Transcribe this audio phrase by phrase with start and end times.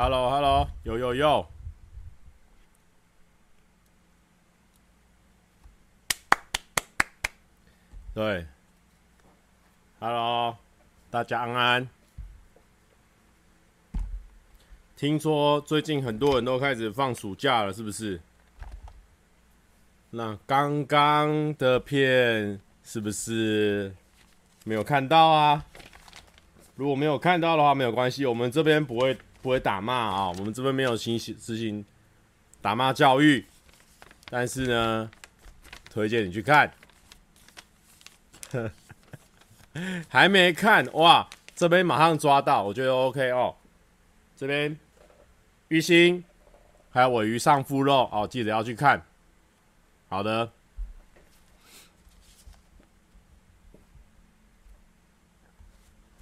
[0.00, 1.44] Hello，Hello，有有有。
[8.14, 8.46] 对
[9.98, 10.56] ，Hello，
[11.10, 11.88] 大家安安。
[14.96, 18.20] 听说最近很多人都开始放暑假了，是不是？
[20.10, 23.92] 那刚刚的片是不是
[24.62, 25.64] 没有看到啊？
[26.76, 31.84] 如果没有看到的话，没有关系，我们这边不会不会打骂啊，我们这边没有行行执行
[32.60, 33.44] 打骂教育，
[34.28, 35.10] 但是呢，
[35.90, 36.72] 推荐你去看。
[40.08, 41.28] 还没看哇？
[41.54, 43.54] 这边马上抓到，我觉得 OK 哦。
[44.36, 44.78] 这边
[45.68, 46.24] 玉兴
[46.90, 49.04] 还有鮪鱼上腹肉哦，记得要去看。
[50.08, 50.50] 好的。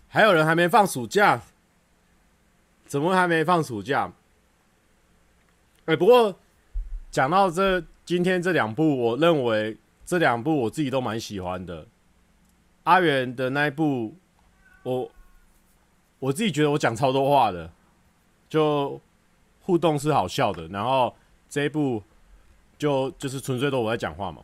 [0.09, 1.43] 还有人还没放暑假？
[2.87, 4.13] 怎么还没放暑假？
[5.87, 6.35] 哎、不过
[7.11, 11.87] 讲到这，今天这两部，我认为这两部我自己都蛮喜欢的。
[12.85, 14.15] 阿元的那一部，
[14.83, 15.11] 我
[16.19, 17.71] 我自己觉得我讲超多话的，
[18.49, 19.01] 就
[19.61, 20.67] 互动是好笑的。
[20.69, 21.15] 然后
[21.49, 22.03] 这一部
[22.79, 24.43] 就就是纯粹都我在讲话嘛。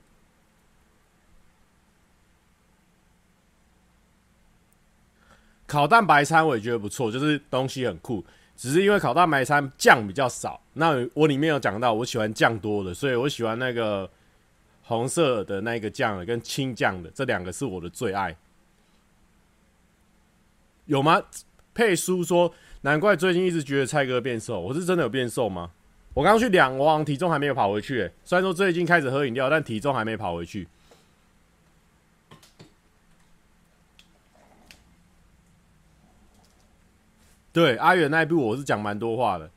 [5.73, 8.23] 烤蛋白餐我也觉得不错，就是东西很酷，
[8.55, 10.61] 只是因为烤蛋白餐酱比较少。
[10.75, 14.07] 那我里面有讲到，我喜欢酱多的，所以我喜欢那个
[14.83, 18.37] 红色的那个酱的跟青酱的这两个是我的最爱。
[20.85, 21.23] 有吗？
[21.73, 25.71] 佩叔说，难怪最近一直觉得蔡哥变瘦，我是真的有变瘦吗？
[26.13, 28.11] 我刚去量，我好像体重还没有跑回去。
[28.23, 30.69] 虽然说最近开始喝饮料，但体重还没跑回去。
[37.53, 39.51] 对阿远那一部我是讲蛮多话的，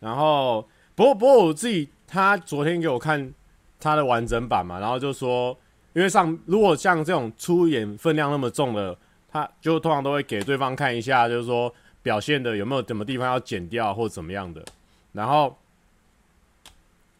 [0.00, 3.32] 然后不过不过我自己他昨天给我看
[3.78, 5.54] 他的完整版嘛，然后就说，
[5.92, 8.96] 因为上如果像这种出演分量那么重的，
[9.30, 11.70] 他就通常都会给对方看一下，就是说
[12.02, 14.64] 表现的有没有什么地方要剪掉或怎么样的，
[15.12, 15.54] 然后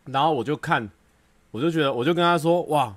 [0.07, 0.89] 然后我就看，
[1.51, 2.97] 我就觉得我就跟他说哇，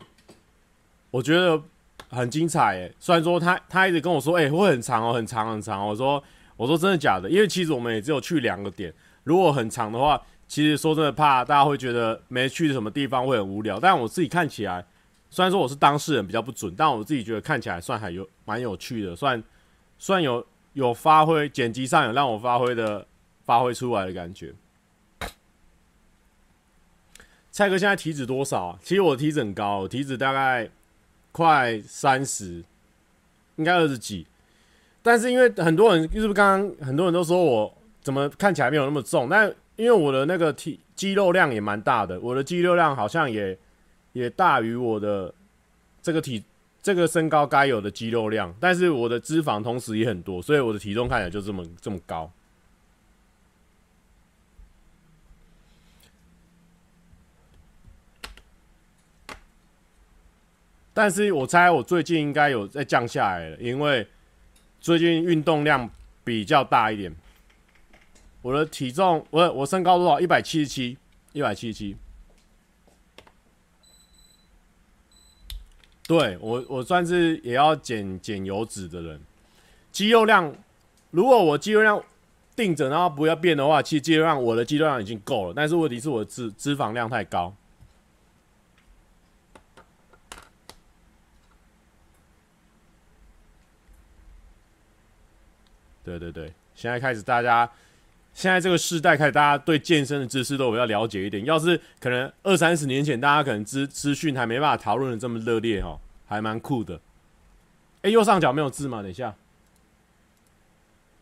[1.11, 1.61] 我觉得
[2.09, 6.23] 很精彩诶，虽然说他他一直跟我说哎、会很长哦很长很长，我说。
[6.57, 7.29] 我说真的假的？
[7.29, 8.93] 因为其实我们也只有去两个点，
[9.23, 13.79] 如果很长的话，其实说真的，怕大家会觉得没去什么地方会很无聊。
[13.79, 14.85] 但我自己看起来，
[15.29, 19.43] 虽然说我是当事人比较不准，但我自己觉得看起来算还有蛮有趣的，算
[19.97, 23.05] 算有有发挥，剪辑上有让我发挥的
[23.43, 24.53] 发挥出来的感觉。
[27.51, 28.79] 蔡哥现在体脂多少啊？
[28.83, 30.69] 其实我体脂很高，体脂大概
[31.31, 32.63] 快三十，
[33.55, 34.27] 应该二十几。
[35.05, 37.71] 但是因为很多人是不是刚刚很多人都说我
[38.01, 39.29] 怎么看起来没有那么重？
[39.29, 39.45] 但
[39.75, 43.55] 因为我的那个体肌肉量也蛮大的，我的肌肉量好像也
[44.13, 45.31] 也大于我的
[46.01, 46.43] 这个体
[46.81, 52.31] 这个身高该有的肌肉量，但是我的脂肪同时也很多，所以我的体重看起来就这么这么高。
[60.95, 64.07] 但是我猜我最近应该有在降下来了，因为。
[64.85, 65.89] 最近运动量
[66.23, 67.11] 比较大一点，
[68.43, 70.19] 我的体重，我我身高多少？
[70.19, 70.95] 一百七十七，
[71.33, 71.97] 一百七十七。
[76.07, 79.19] 对，我我算是也要减减油脂的人。
[79.91, 80.55] 肌肉量，
[81.09, 81.99] 如果我肌肉量
[82.55, 85.53] 定着，然后不要变的话，其实肌肉量我的肌肉量已经够了。
[85.55, 87.51] 但是问题是我脂脂肪量太高。
[96.05, 97.69] 对对对，现在开始大家，
[98.33, 101.43] 现在这个时代开始，大家对健身的知识都比较了解一点。
[101.45, 107.01] 要是可能二三十年前，大家可能资资讯还没办法讨论的这么热烈哈，还蛮酷的。
[108.03, 109.01] 哎，右上角没有字吗？
[109.01, 109.33] 等一下。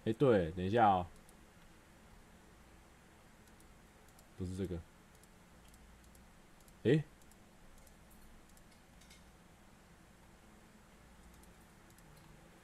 [0.04, 1.06] 哎，对，等一下哦。
[4.38, 4.76] 不是这个。
[6.84, 7.04] 哎。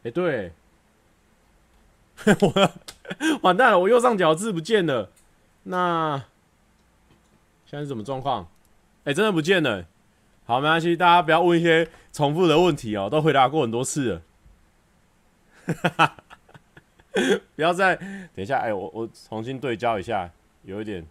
[0.04, 0.52] 哎，对。
[2.42, 2.72] 我
[3.42, 5.10] 完蛋了，我右上角字不见了。
[5.64, 6.24] 那
[7.66, 8.48] 现在是什么状况？
[9.04, 9.86] 哎，真的不见了。
[10.46, 14.22] 好，没关系，大家不要问一些重复的问题哦，都回答过很多次了。
[17.56, 20.30] 不要再等一下，哎，我我重新对焦一下，
[20.64, 21.06] 有一点。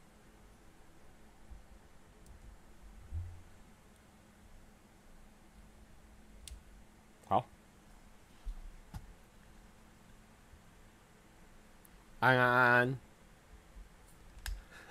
[12.21, 12.99] 安安安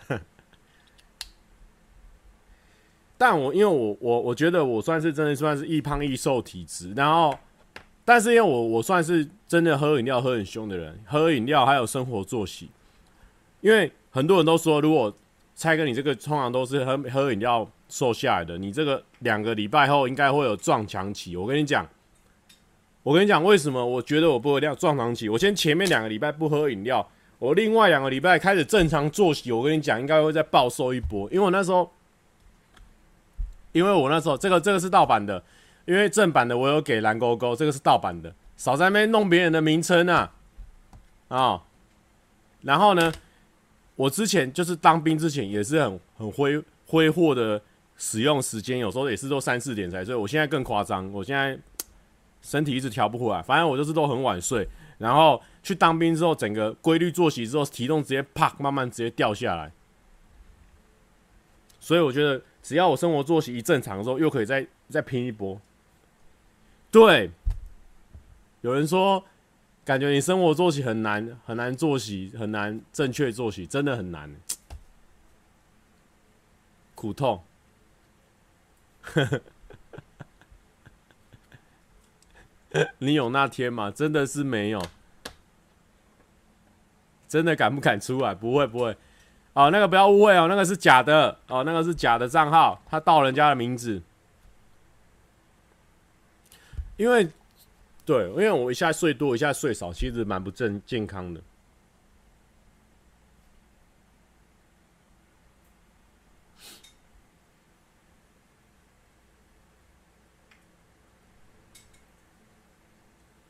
[0.07, 0.21] 安，
[3.17, 7.37] 但我因为我我我觉得我算是真的算是易胖易瘦体质，然后
[8.05, 12.69] 但是因为我我算是真的喝饮料喝很凶的人，喝饮料还有生活作息，
[13.61, 15.13] 因为很多人都说，如果
[15.55, 21.35] 蔡哥你这个通常都是喝喝饮料瘦下来的，你这个两个礼拜后应该会有撞墙期。
[21.35, 21.85] 我跟你讲，
[23.03, 23.83] 我跟你讲为什么？
[23.83, 25.27] 我觉得我不一定撞墙期。
[25.27, 27.09] 我先前面两个礼拜不喝饮料。
[27.39, 29.51] 我另外两个礼拜开始正常作息。
[29.51, 31.91] 我跟你讲，应该会再暴瘦一波，因为我那时候。
[33.73, 35.43] 因为我那时候这个这个是盗版的，
[35.85, 40.33] 因为正版的我有给蓝勾勾，这个是盗版的，少在那边弄别人的名称啊
[41.27, 41.61] 啊、哦！
[42.61, 43.13] 然后呢，
[43.95, 47.61] 我之前就是当兵之前也是很很挥挥霍的
[47.97, 51.55] 使用时间，有时候也是都三四点才睡，我现在更夸张，我现在
[52.41, 54.67] 身体一直调不回来，反正我就是都很晚睡，
[54.97, 59.73] 然后去当兵之后，整个规律作息之后，体重直接啪慢慢直接掉下来，
[61.79, 62.41] 所以我觉得。
[62.63, 65.61] 只要我生活作息一正常的时候，又可以再再拼一波。
[66.91, 67.31] 对，
[68.59, 69.23] 有人说，
[69.85, 74.35] 感觉你生活作息很难，很难作息，很难正确作息，真的很难，
[76.93, 77.41] 苦痛。
[82.99, 83.89] 你有那天吗？
[83.89, 84.85] 真的是没有。
[87.27, 88.33] 真的敢不敢出来？
[88.33, 88.95] 不会，不会。
[89.53, 94.01] 哦，那个不要误会哦，那个是假的哦，那个是假的账号，他盗人家的名字。
[96.95, 97.29] 因为，
[98.05, 101.41] 对，因为我一下睡多，一下睡少，其实蛮不正健康的。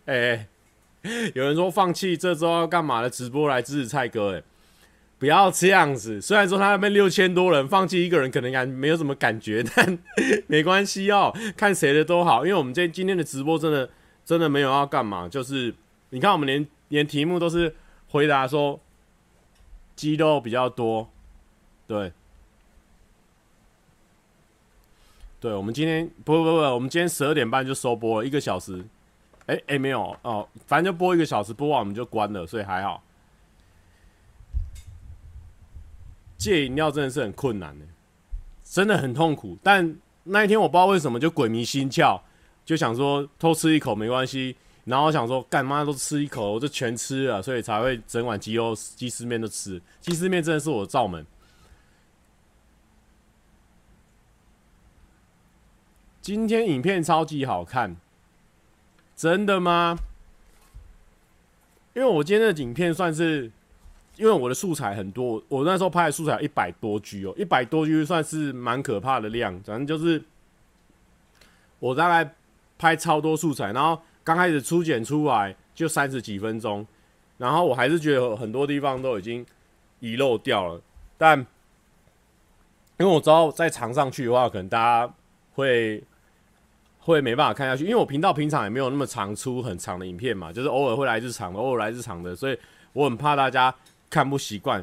[0.05, 0.47] 哎、欸，
[1.35, 4.43] 有人说放弃这周要干嘛的直播来支持蔡哥，哎。
[5.19, 6.21] 不要这样子。
[6.21, 9.97] 虽然说他那边六千多人，放弃一个人可能感没有什么感觉，但
[10.45, 12.45] 没关系哦，看谁的都好。
[12.45, 13.89] 因为我们今今天的直播真的
[14.23, 15.73] 真的没有要干嘛，就是
[16.11, 17.75] 你看我们连连题目都是
[18.09, 18.79] 回答说
[19.95, 21.09] 肌肉比较多，
[21.87, 22.11] 对，
[25.39, 28.85] 对，我们今天不不不，我们今天十二点半就收播了一个小时，
[29.47, 33.03] 哎、欸、哎、没有哦，反正就播一个小时，播完我们就关了，所以还好。
[36.37, 37.85] 戒饮料真的是很困难的，
[38.63, 39.57] 真的很痛苦。
[39.63, 42.21] 但那一天我不知道为什么就鬼迷心窍，
[42.63, 44.55] 就想说偷吃一口没关系。
[44.85, 49.81] 然后想说干嘛都吃一口，我就全吃了，所以才会整碗鸡肉鸡丝面都吃。
[49.99, 51.25] 鸡丝面真的是我的罩门。
[56.21, 57.97] 今天影片超级好看，
[59.17, 59.99] 真的吗？
[61.93, 63.51] 因为我今天的影片算是。
[64.15, 69.53] 因为我的素材很多，我那时候拍的素材一百多 G 哦，一百多 G 算是蛮可怕的量。
[69.61, 70.19] 反正就是
[71.77, 72.33] 我大概
[72.79, 76.87] 拍超多素材，然后刚开始初剪出来就三十几分钟，
[77.37, 79.45] 然后我还是觉得很多地方都已经
[79.99, 80.81] 遗漏掉了。
[81.15, 81.37] 但
[82.97, 85.13] 因为我知道再长上去的话，可能大家
[85.53, 86.03] 会
[87.07, 92.59] 会没办法看下去，因为我频道平常也没有那么长出很长的影片嘛，就是偶尔会来日常的，偶尔来日常的，所以
[92.93, 93.73] 我很怕大家。
[94.09, 94.81] 看不习惯，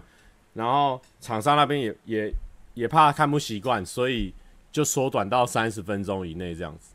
[0.52, 2.35] 然后厂商那边也也
[2.75, 4.35] 也怕看不习惯，所以
[4.71, 6.90] 就缩短到三十分钟以内这样子。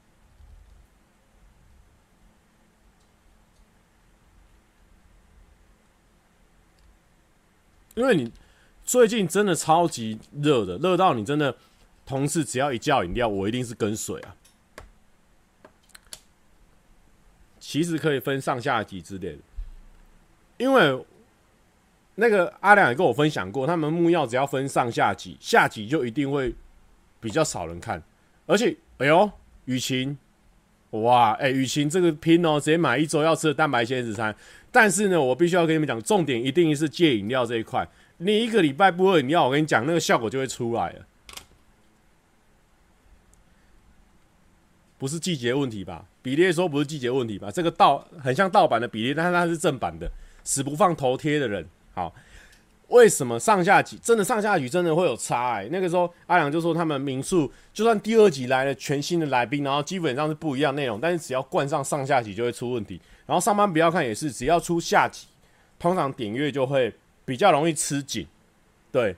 [7.95, 8.31] 因为你
[8.85, 11.57] 最近真的超级热的，热到你真的
[12.05, 14.35] 同事只要一叫饮料，我一定是跟水啊。
[17.69, 19.39] 其实可以分上下级之类的，
[20.57, 21.05] 因为。
[22.15, 26.53] 那个阿良也跟我分享过，他们木曜只要分上下集，下集就一定会
[27.21, 28.03] 比较少人看。
[28.45, 29.31] 而且，哎呦，
[29.63, 30.17] 雨晴，
[30.89, 34.35] 哇，哎、雨晴这个拼哦，直接买一周要吃的蛋白鲜食餐。
[34.69, 37.87] 但是呢，我必须要跟你们讲，重点一定是戒饮料这一块。
[38.17, 41.05] 你一个礼拜不喝饮料，我跟你讲，那个效果就会出来了。
[44.97, 46.05] 不是季节问题吧？
[46.29, 47.49] 比例说不是季节问题吧？
[47.49, 50.07] 这个盗很像盗版的比例，但是它是正版的，
[50.43, 51.65] 死不放头贴的人。
[51.95, 52.13] 好，
[52.89, 55.53] 为什么上下集真的上下集真的会有差？
[55.53, 63.01] 哎，那个时候阿良就说他们民宿就算第二集来了全新的来宾，然后基本上是不一样内容，但是只要冠上上下集就会出问题。
[63.25, 65.25] 然后上班不要看也是，只要出下集，
[65.79, 66.93] 通常点阅就会
[67.25, 68.27] 比较容易吃紧。
[68.91, 69.15] 对，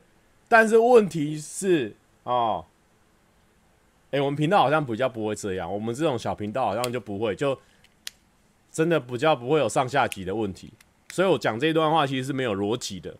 [0.47, 2.63] 但是问题是哦，
[4.11, 7.57] 哎，我们频道好像比较不会这样，我们这种小频道好像就不会，就
[8.71, 10.71] 真的比较不会有上下级的问题。
[11.09, 13.15] 所以我讲这段话其实是没有逻辑的。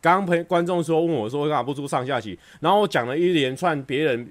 [0.00, 4.30] 刚刚陪观众说问我说为什么不出上下级，然后我讲了一连串别人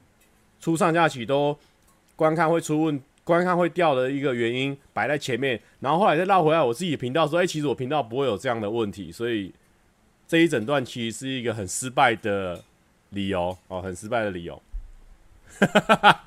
[0.60, 1.58] 出上下级都
[2.15, 9.53] 观看会出问，观看会掉的一个原因摆在前面，然后后来再绕回来我自己频道说，哎、其实我频道不会有这样的问题，所以
[10.27, 12.62] 这一整段其实是一个很失败的
[13.12, 14.62] 理由哦，很失败的理由。
[15.60, 16.24] 哈哈哈。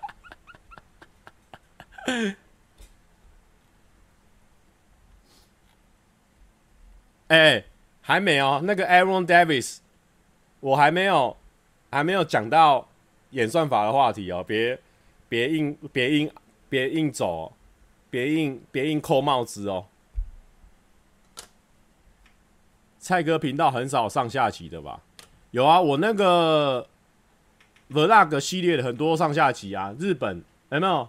[7.28, 7.64] 哎，
[8.02, 9.78] 还没哦那个 Aaron Davis，
[10.60, 11.36] 我还没有
[11.90, 12.86] 还没有讲到
[13.30, 14.78] 演算法的话题哦，别
[15.28, 16.30] 别硬别硬
[16.68, 17.52] 别硬走，
[18.10, 19.86] 别硬别硬扣帽子哦。
[22.98, 25.00] 蔡哥频道很少上下棋的吧？
[25.50, 26.86] 有啊，我那个
[27.90, 31.08] Vlog 系列的很多上下棋啊，日本有没有？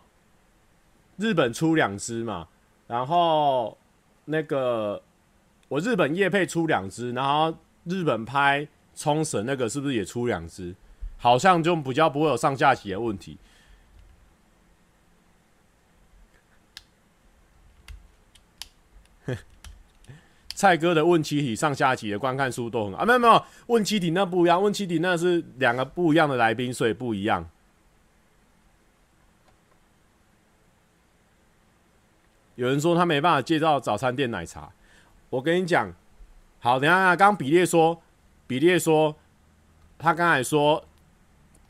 [1.17, 2.47] 日本出两只嘛，
[2.87, 3.77] 然后
[4.25, 5.01] 那个
[5.69, 10.75] 我日本叶配出两只，然后日本拍冲绳那个是不是也出两只？
[11.17, 13.37] 好像就比较不会有上下棋的问题。
[20.55, 27.47] 蔡哥的问七题上下棋的观看数都很好啊，没有没有，问七题那不一样，问七题那是两个不一样的来宾，所以不一样。
[32.55, 34.71] 有人说他没办法介绍早餐店奶茶，
[35.29, 35.93] 我跟你讲，
[36.59, 38.01] 好，等一下，刚刚比列说，
[38.47, 39.13] 比列说，
[39.99, 40.81] 他刚才说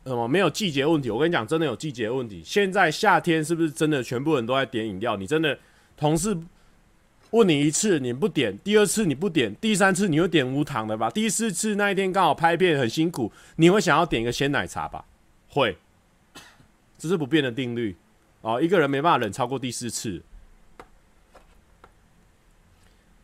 [0.05, 1.09] 什么没有季节问题？
[1.09, 2.43] 我跟你讲，真的有季节问题。
[2.45, 5.17] 现在夏天是不是真的全部人都在点饮料？
[5.17, 5.57] 你真的
[5.97, 6.37] 同事
[7.35, 11.09] 问你一次你不点，第二次你不点，第三次你又点无糖的吧？
[11.09, 15.03] 第四次那一天刚好拍片很辛苦，你会想要点一个鲜奶茶吧？
[15.49, 15.77] 会，
[16.97, 17.97] 这是不变的定律
[18.39, 18.61] 哦。
[18.61, 20.21] 一个人没办法忍超过第四次。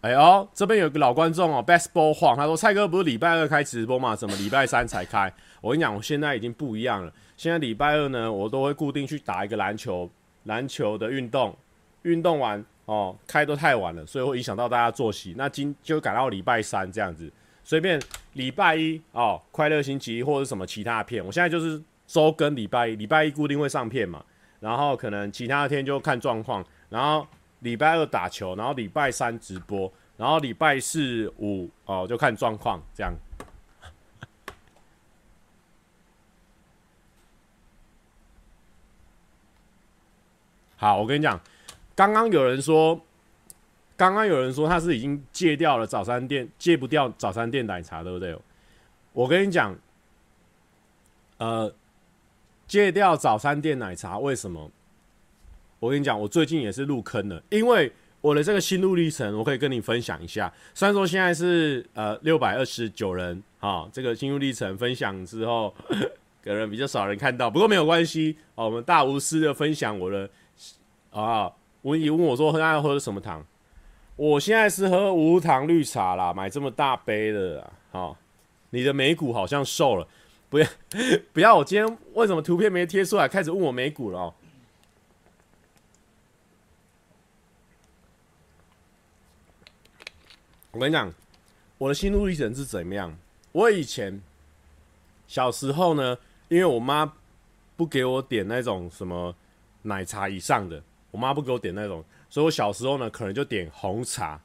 [0.01, 4.13] 哎呦，这边有个老观众哦，Baseball 晃，他说蔡哥不是礼拜二开直播吗？
[4.13, 5.33] 怎么礼拜三才开？
[5.61, 7.13] 我跟你讲，我现在已经不一样了。
[7.37, 10.09] 现在礼拜二呢，我都会固定去打一个篮球，
[10.43, 11.55] 篮球的运动，
[12.01, 15.33] 运动完哦，开都太晚了，所以会影响到大家作息。
[15.37, 17.31] 那今就改到礼拜三这样子，
[17.63, 18.01] 随便
[18.33, 21.25] 礼拜一哦，快乐星期一或者什么其他片。
[21.25, 24.25] 我现在就是周更礼拜一，礼拜一固定会上片嘛，
[24.59, 27.25] 然后可能其他的天就看状况，然后。
[27.61, 33.13] 礼拜二打球，然后礼拜三直播，然后礼拜四五哦就看状况这样。
[40.75, 41.39] 好，我跟你讲，
[41.95, 42.99] 刚刚有人说，
[43.97, 48.37] 刚刚有人说他是已经戒掉了早餐店，戒不掉早餐店奶茶，对不对？
[49.13, 49.75] 我跟你讲，
[51.37, 51.73] 呃，
[52.67, 54.71] 戒掉早餐店奶茶为什么？
[55.79, 60.51] 我跟你讲，我最近也是入坑了，因为我的这个心路历程，我可以跟你分享一下。
[60.73, 65.73] 虽然说现在是呃六百二十九人啊，这个心路历程分享之后，
[66.43, 68.65] 可能比较少人看到，不过没有关系哦。
[68.65, 70.29] 我们大无私的分享我的
[71.09, 73.45] 啊，我你问我说，他要喝什么糖？
[74.15, 77.73] 我现在是喝无糖绿茶啦，买这么大杯的啦。
[77.91, 78.17] 好，
[78.69, 80.07] 你的眉骨好像瘦了，
[80.49, 80.67] 不要
[81.33, 83.27] 不要，我今天为什么图片没贴出来？
[83.27, 84.33] 开始问我眉骨了哦。
[90.71, 91.11] 我跟你讲，
[91.77, 93.17] 我的心路历程是怎么样？
[93.51, 94.21] 我以前
[95.27, 97.11] 小时候呢，因为我妈
[97.75, 99.35] 不给我点那种什么
[99.81, 100.81] 奶茶以上的，
[101.11, 104.41] 我妈不给我点那种，所以我小时候呢，可能就点红茶，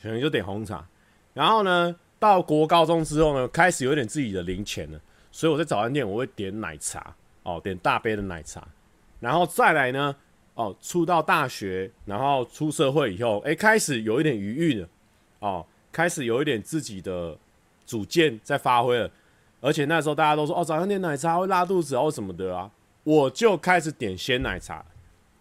[0.00, 0.86] 可能就点红茶。
[1.32, 5.00] 然后呢，到国高中之后呢，开始有点自己的零钱了，
[5.32, 8.66] 所以我在早餐店我会点奶茶，哦，点大杯的奶茶。
[9.20, 10.14] 然后再来呢，
[10.54, 14.88] 哦，出到大学，然后出社会以后，哎，开始有一点余裕了。
[15.40, 17.36] 哦，开始有一点自己的
[17.84, 19.10] 主见在发挥了，
[19.60, 22.70] 而且那时候大家都说哦，早上点奶茶会拉肚子哦什么的啊，
[23.02, 24.84] 我就开始点鲜奶茶，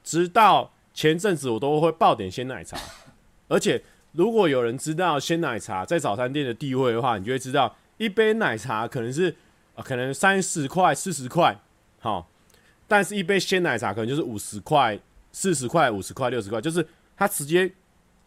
[0.03, 2.77] 直到前阵子我都会爆点鲜奶茶，
[3.48, 9.36] 而且如果有人知道鲜奶茶在早餐店的地位的话，你就会知道一杯奶茶可能是
[9.75, 11.60] 啊可能三十块四十块，
[12.00, 12.27] 好，
[12.88, 15.00] 但是一杯鲜奶茶可能就是五十块
[15.31, 17.72] 四十块五十块六十块，就是它直接。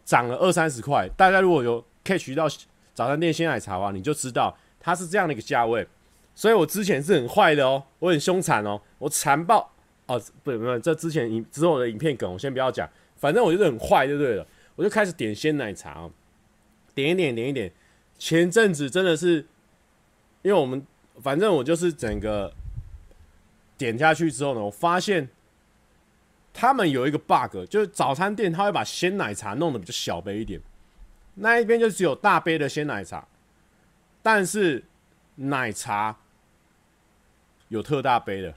[0.07, 2.49] 涨了二三十块，大家如果有 catch 到
[2.95, 5.85] 早餐店鲜奶茶的话，你就知道它是这样的一个价位。
[6.33, 9.73] 所以我之前是很坏的哦，我很凶残哦，我残暴
[10.07, 16.11] 哦，不不不，这之前影之后的影片梗我先不要讲，反正我就是很坏就对了，我就开始点鲜奶茶，
[16.95, 17.73] 点一点点一点。
[18.19, 19.47] 前阵子真的是，
[20.43, 20.87] 因为我们
[21.23, 22.53] 反正我就是整个
[23.77, 25.29] 点下去之后呢，我发现。
[26.59, 30.59] 他们有一个 bug，就是早餐店他会把鲜奶茶弄得比较小杯一点，
[31.35, 33.29] 那一边就只有大杯的鲜奶茶，
[34.23, 34.83] 但是
[35.35, 36.17] 奶茶
[37.69, 38.55] 有特大杯的，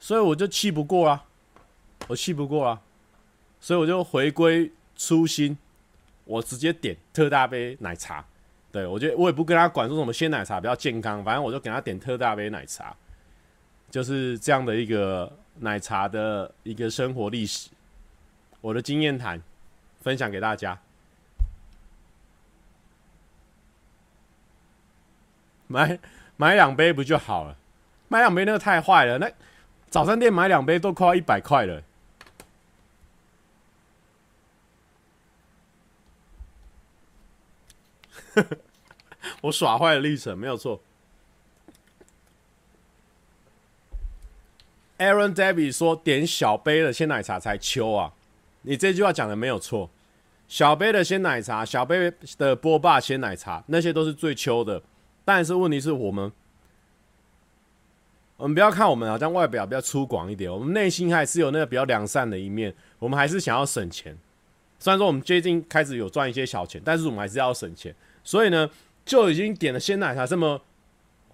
[0.00, 1.24] 所以我就气不过啊，
[2.06, 2.80] 我气不过啊，
[3.60, 5.56] 所以我就回归初心，
[6.24, 8.24] 我直接点特大杯奶茶。
[8.70, 12.94] 对，我觉得我也不跟他管说什么鲜奶茶比较健康，反正我就给他点特大杯奶茶，
[13.90, 17.70] 就是这样的一个奶茶的一个生活历史，
[18.60, 19.42] 我的经验谈
[20.00, 20.78] 分享给大家。
[25.66, 25.98] 买
[26.36, 27.56] 买两杯不就好了？
[28.08, 29.30] 买两杯那个太坏了，那
[29.90, 31.82] 早餐店买两杯都快要一百块了。
[39.42, 40.80] 我耍坏了历程没有错。
[44.98, 48.12] Aaron David 说：“点小杯的鲜奶茶才秋啊！”
[48.62, 49.90] 你这句话讲的没有错。
[50.48, 54.82] 小杯的鲜奶茶、小杯的波霸鲜奶茶，那些都是最秋的。
[55.24, 56.32] 但是问题是我们，
[58.38, 62.72] 我们不要看我们好像外表比较粗犷一点，我们内心还是有那个比较良善的一面。
[63.00, 64.16] 我们还是想要省钱。
[64.78, 67.92] 虽然说我们最近开始有赚一些小钱，但是我们还是要省钱。
[68.22, 68.70] 所以呢，
[69.04, 70.60] 就已经点了鲜奶茶这么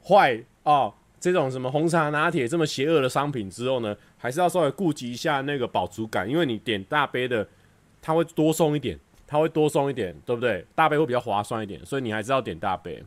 [0.03, 7.47] 坏哦，这种什么红茶拿铁这么邪恶的商品之后呢，还是要稍微顾及一下那个饱足感，因为你点大杯的，
[8.01, 10.65] 它会多送一点，它会多送一点，对不对？
[10.75, 13.05] 大杯会比较划算一点，所以你还是要点大杯。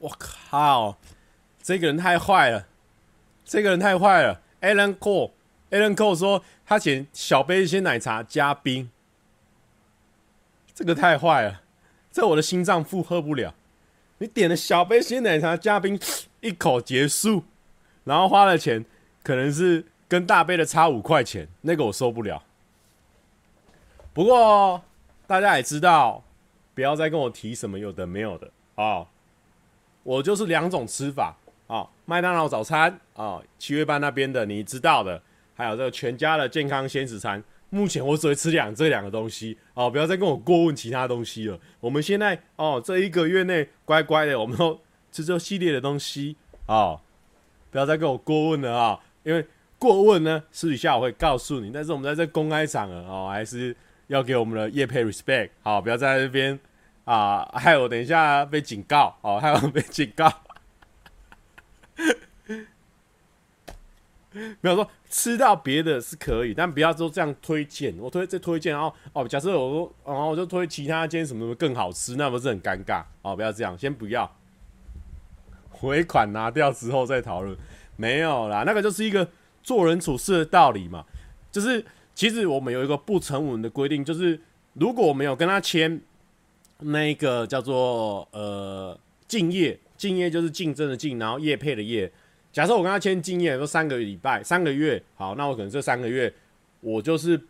[0.00, 0.98] 我靠，
[1.62, 2.66] 这个人太坏了！
[3.44, 8.90] 这个人太坏了，Alan Cole，Alan Cole 说他点小杯鲜奶茶加冰，
[10.74, 11.62] 这个太坏了，
[12.10, 13.54] 这我的心脏负荷不了。
[14.18, 15.98] 你点了小杯鲜奶茶加冰，
[16.40, 17.44] 一口结束，
[18.04, 18.84] 然后花了钱，
[19.22, 22.42] 可能是跟大杯的差五块钱，那个我受不了。
[24.12, 24.82] 不过
[25.26, 26.22] 大家也知道，
[26.74, 29.06] 不要再跟我提什么有的没有的哦，
[30.10, 31.36] 我就是两种吃法。
[31.68, 35.22] 啊，麦当劳早餐啊，七月半那边的你知道的，
[35.54, 37.40] 还有这个全家的健康鲜食餐。
[37.68, 41.56] 目前我只会吃两这两个东西哦，不要再跟我过问其他东西了。
[41.78, 44.80] 我们现在哦，这一个月内乖乖的，我们都
[45.12, 47.00] 吃这系列的东西哦，
[47.70, 49.46] 不要再跟我过问了啊，因为
[49.78, 51.70] 过问呢，私底下我会告诉你。
[51.70, 53.76] 但是我们在这公开场合哦，还是
[54.08, 56.58] 要给我们的叶佩 respect 好，不要在这边
[57.10, 60.32] 啊，害我等一下被警告哦，害我被警告。
[64.60, 67.92] 没有说吃到别的是可以，但不要说这样推荐。
[67.98, 73.02] 我推这推荐，然后哦，假设我说，然后我就推其他间什么什么更好吃，那不是很尴尬？
[73.22, 74.30] 哦，不要这样，先不要。
[75.68, 77.56] 回款拿掉之后再讨论，
[77.96, 79.28] 没有啦，那个就是一个
[79.64, 81.04] 做人处事的道理嘛。
[81.50, 84.40] 就是其实我们有一个不成文的规定，就是
[84.74, 86.00] 如果我们有跟他签
[86.82, 92.10] 那个叫做呃敬业，敬业就是竞争的竞，然后业配的业。
[92.52, 96.32] 假设我跟他签敬业，说三个礼拜、三个月，好，那我可能这三个月，
[96.80, 97.40] 我就是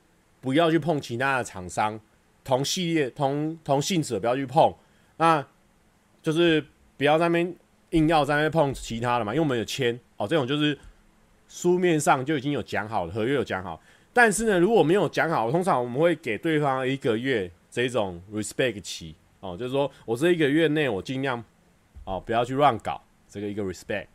[0.40, 1.99] 不要去碰其他的厂商，
[2.45, 4.75] 同系列、同同性质不要去碰，
[5.16, 5.43] 那
[6.23, 6.62] 就是
[6.99, 7.57] 不要在那边
[7.90, 10.79] 硬要在那边碰其他的嘛，因为我们有签哦，这种就是
[11.49, 13.81] 书面上就已经有讲好了，合约有讲好。
[14.12, 21.42] 但是呢，如果没有讲好，通常我们会给对方一个月这种 respect 期哦，就是说我这一个月内我尽量
[22.05, 24.07] 哦不要去乱搞这个一个 respect。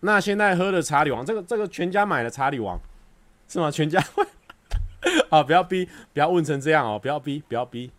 [0.00, 2.78] 那现在喝的查理王，这个这个全家买的查理王
[3.48, 3.70] 是吗？
[3.70, 4.24] 全家会
[5.30, 7.90] 啊，不要逼，不要问成这样哦，不要逼，不要逼。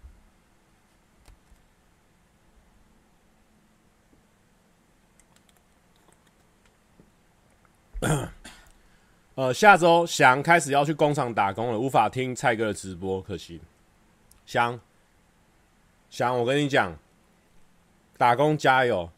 [9.36, 13.60] 呃，下周翔开始要去工厂打工了，无法听蔡哥的直播，可惜。
[14.48, 14.80] 翔，
[16.10, 16.98] 翔，我跟你讲，
[18.18, 19.12] 打工加油，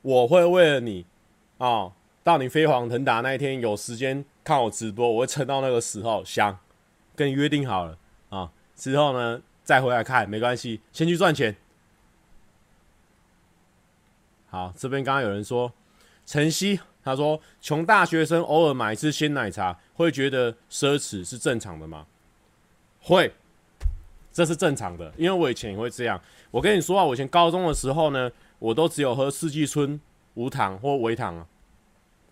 [0.00, 1.04] 我会为了你。
[1.58, 6.24] 哦，到你飞黄腾达那一天有时间看我直播，我会撑到那个时候。
[6.24, 6.56] 想
[7.16, 11.56] 跟你约定好了啊、之后呢再回来看没关系，先去赚钱。
[14.46, 15.72] 好，这边刚刚有人说
[16.24, 22.06] 晨曦，他说穷大学生偶尔买一次鲜奶茶会觉得奢侈是正常的吗？
[23.00, 23.34] 会，
[24.34, 26.20] 这是正常的，因为我以前也会这样。
[26.50, 29.98] 我跟你说啊，我以前高中的时候呢，我都只有喝四季春。
[30.36, 31.46] 无糖或微糖啊，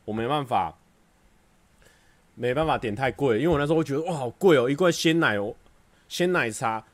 [0.04, 0.76] 我没办法，
[2.34, 5.54] 没办法点太贵，因为我那时候会觉得哇好贵哦，一罐鲜奶哦，
[6.08, 6.84] 鲜奶茶，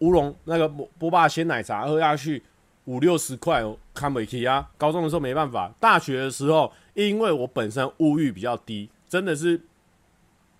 [0.00, 2.42] 乌龙那个波波霸鲜奶茶喝下去
[2.84, 4.70] 五六十块哦，看不起啊。
[4.76, 9.58] 高中的时候没办法，大学的时候因为我本身物欲比较低，真的是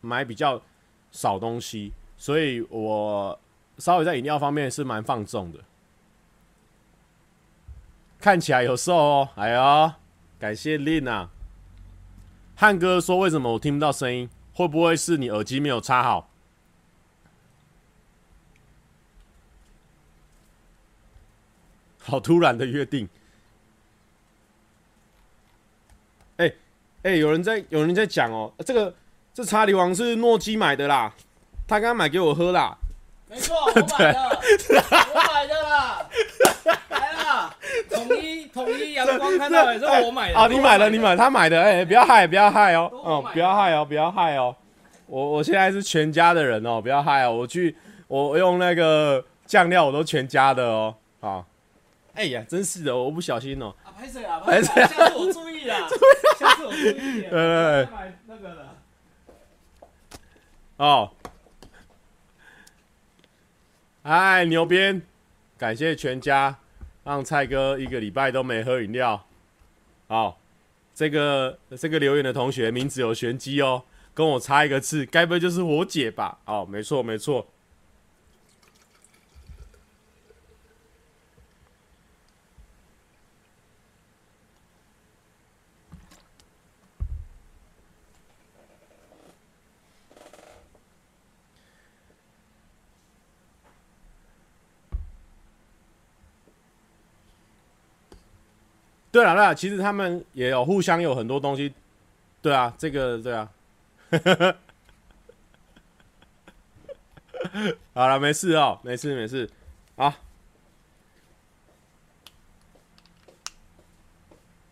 [0.01, 0.63] 买比较
[1.11, 3.39] 少东西，所以我
[3.81, 5.61] 稍微在饮料方面是蛮放纵的。
[8.21, 9.93] 看起来有瘦哦，哎呦，
[10.38, 11.31] 感谢 Lin 啊。
[12.55, 14.29] 汉哥说：“为什么我听不到声音？
[14.53, 16.29] 会不会是你耳机没有插好？”
[22.03, 23.09] 好突然的约定。
[26.37, 26.53] 哎、
[27.05, 28.95] 哎、有人在有人在讲哦，这个
[29.33, 31.14] 这查理王是诺基买的啦，
[31.66, 32.77] 他刚刚买给我喝啦。
[33.31, 34.40] 没错，我买的，
[35.14, 36.05] 我买的啦。
[36.88, 37.55] 来啦，
[37.88, 40.37] 统一统一阳光看到也是我买的。
[40.37, 41.62] 啊，你买了，你买，他买的。
[41.62, 44.57] 哎，不要害，不要害哦，哦，不要害哦，不要害哦。
[45.07, 47.33] 我我现在是全家的人哦，不要害哦。
[47.33, 47.77] 我去，
[48.09, 50.93] 我用那个酱料我都全家的哦。
[51.21, 51.47] 好，
[52.14, 53.73] 哎呀，真是的，我不小心哦。
[53.85, 54.40] 啊，拍谁啊？
[54.40, 54.75] 拍谁？
[54.87, 55.87] 下次我注意啦。
[56.37, 56.93] 下次我注意。
[56.93, 57.85] 对对对。
[57.93, 58.66] 买那个的。
[60.79, 61.12] 哦。
[64.03, 65.03] 哎，牛鞭，
[65.59, 66.57] 感谢全家
[67.05, 69.27] 让蔡哥一个礼拜都没喝饮料。
[70.09, 70.39] 好，
[70.95, 73.83] 这个这个留言的同学名字有玄机哦，
[74.15, 76.39] 跟我差一个字，该不会就是我姐吧？
[76.47, 77.47] 哦，没错没错。
[99.12, 101.73] 对啊，对啊，其实他们也有互相有很多东西，
[102.40, 103.51] 对啊，这个对啊，
[107.94, 109.51] 好了，没事哦，没事没事，
[109.96, 110.12] 好。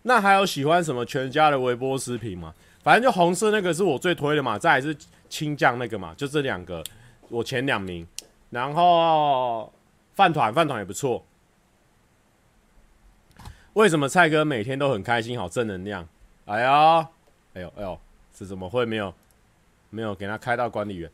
[0.03, 2.55] 那还有喜欢什么全家的微波食品吗？
[2.83, 4.97] 反正就红色那个是我最推的嘛，再来是
[5.29, 6.83] 青酱那个嘛，就这两个，
[7.29, 8.07] 我前两名。
[8.51, 9.71] 然后
[10.15, 11.23] 饭团，饭团也不错。
[13.79, 16.05] 为什么蔡哥每天都很开心，好正能量？
[16.47, 16.99] 哎呀，
[17.55, 17.97] 哎呦，哎呦，
[18.37, 19.15] 是怎么会没有
[19.91, 21.09] 没有给他开到管理员？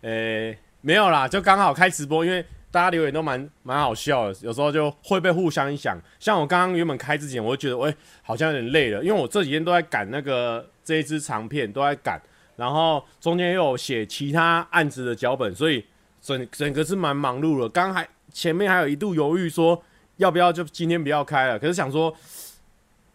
[0.00, 5.96] 诶，没有啦，就刚好开直播，因为大家留言都蛮蛮好笑的，有时候就会被互相影响。
[6.18, 7.94] 像我刚刚原本开之前，我就觉得，喂，
[8.24, 12.20] 好像有点累了，因为我这几天都在赶那个这一支长片，都在赶，
[12.56, 15.86] 然后中间又有写其他案子的脚本，所以
[16.20, 17.68] 整整个是蛮忙碌的。
[17.68, 19.80] 刚还前面还有一度犹豫说。
[20.20, 21.58] 要不要就今天不要开了？
[21.58, 22.14] 可是想说，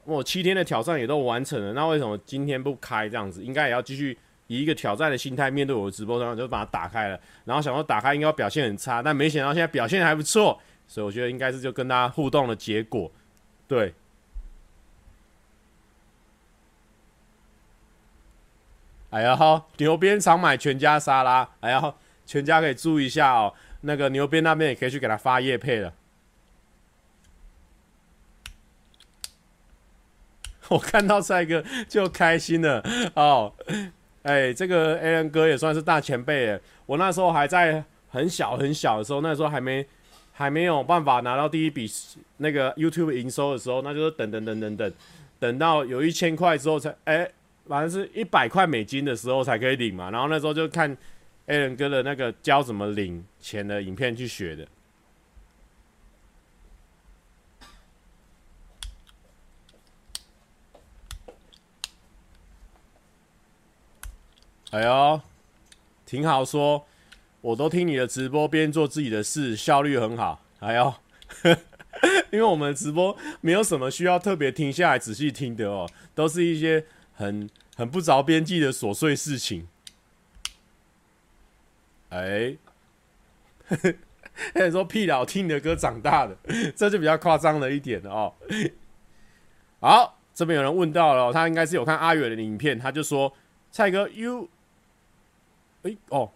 [0.05, 3.43] 我七天的挑战也都完成了，那为什么今天不开这样子？
[3.43, 7.19] 应该也要继续以一个挑战的心态面对我的直播，然后就把它打开了。
[7.43, 13.11] 然后想说打开应该表现很差，但没想到现在表现还不错，所以我觉得应该是就跟大家互动的结果。
[13.67, 13.93] 对。
[19.11, 21.93] 哎呀哈，牛鞭常买全家沙拉，哎呀，
[22.25, 23.53] 全家可以注意一下哦。
[23.81, 25.93] 那个牛鞭那边也可以去给他发叶配了。
[30.69, 32.83] 我看到帅哥就开心了
[33.15, 33.53] 哦，
[34.23, 36.61] 哎，这个 Alan 哥也算是大前辈耶。
[36.85, 39.85] 我那时候还在很小很小的时候，那时候还没
[40.31, 41.89] 还没有办法拿到第一笔
[42.37, 44.93] 那个 YouTube 营收的时候，那就是等等等等等，
[45.39, 47.29] 等到有一千块之后才哎，
[47.67, 50.09] 反正是一百块美金的时候才可以领嘛。
[50.09, 50.95] 然后那时候就看
[51.47, 54.65] Alan 哥的那个教怎么领钱的影片去学的。
[64.75, 65.21] 哎呦，
[66.05, 66.85] 挺好说，
[67.39, 70.43] 我都听你的直播边做自己的事，效率很好。
[70.59, 70.93] 哎呦，
[72.29, 76.83] 因为我们直播没有什么需要特别停下来仔细听的哦，都是一些
[77.13, 79.65] 很很不着边际的琐碎事情。
[82.09, 82.57] 哎，
[84.55, 86.35] 有人说屁啦，我听你的歌长大的，
[86.75, 88.33] 这就比较夸张了一点了哦。
[89.79, 93.31] 好，这边有人问到了，他应该是有看阿远的影片，他就说
[93.71, 94.49] ：“蔡哥，you。”
[95.85, 96.29] 哎、欸、哦，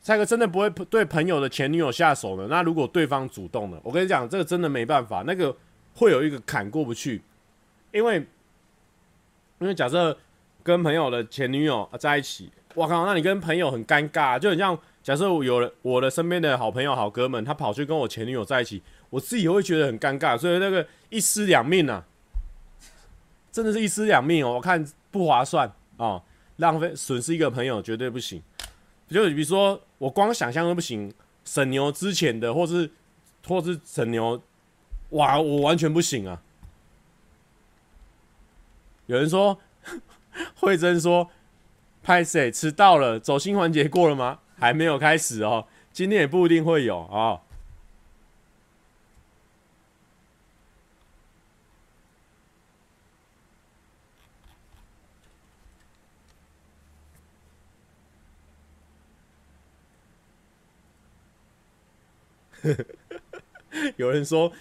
[0.00, 2.46] 蔡哥真的不会对朋友的前女友下手呢？
[2.48, 5.54] 那如果对方主动了，我跟你讲，这个真的没办法，那个
[5.94, 7.20] 会有一个坎过不去，
[7.92, 8.24] 因为
[9.58, 10.16] 因为假设
[10.62, 18.80] 跟朋友的前女友在一起，我靠，那你跟朋友很尴尬，就很像假设我有了我的身边的好朋友、好哥们，他跑去跟我前女友在一起，
[19.10, 22.04] 我自己会觉得很尴尬，所以那个一尸两命啊，
[23.50, 26.22] 真的是一尸两命哦，我看不划算哦，
[26.58, 28.40] 浪费损失一个朋友绝对不行。
[29.08, 31.12] 就比如说，我光想象都不行。
[31.44, 32.90] 沈牛之前的，或是
[33.46, 34.42] 或是沈牛，
[35.10, 36.40] 哇，我完全不行啊！
[39.04, 39.60] 有人说，
[40.56, 41.28] 慧珍说，
[42.02, 43.20] 拍谁迟到了？
[43.20, 44.38] 走心环节过了吗？
[44.58, 47.42] 还没有开始哦，今天也不一定会有哦。
[63.96, 64.52] 有人说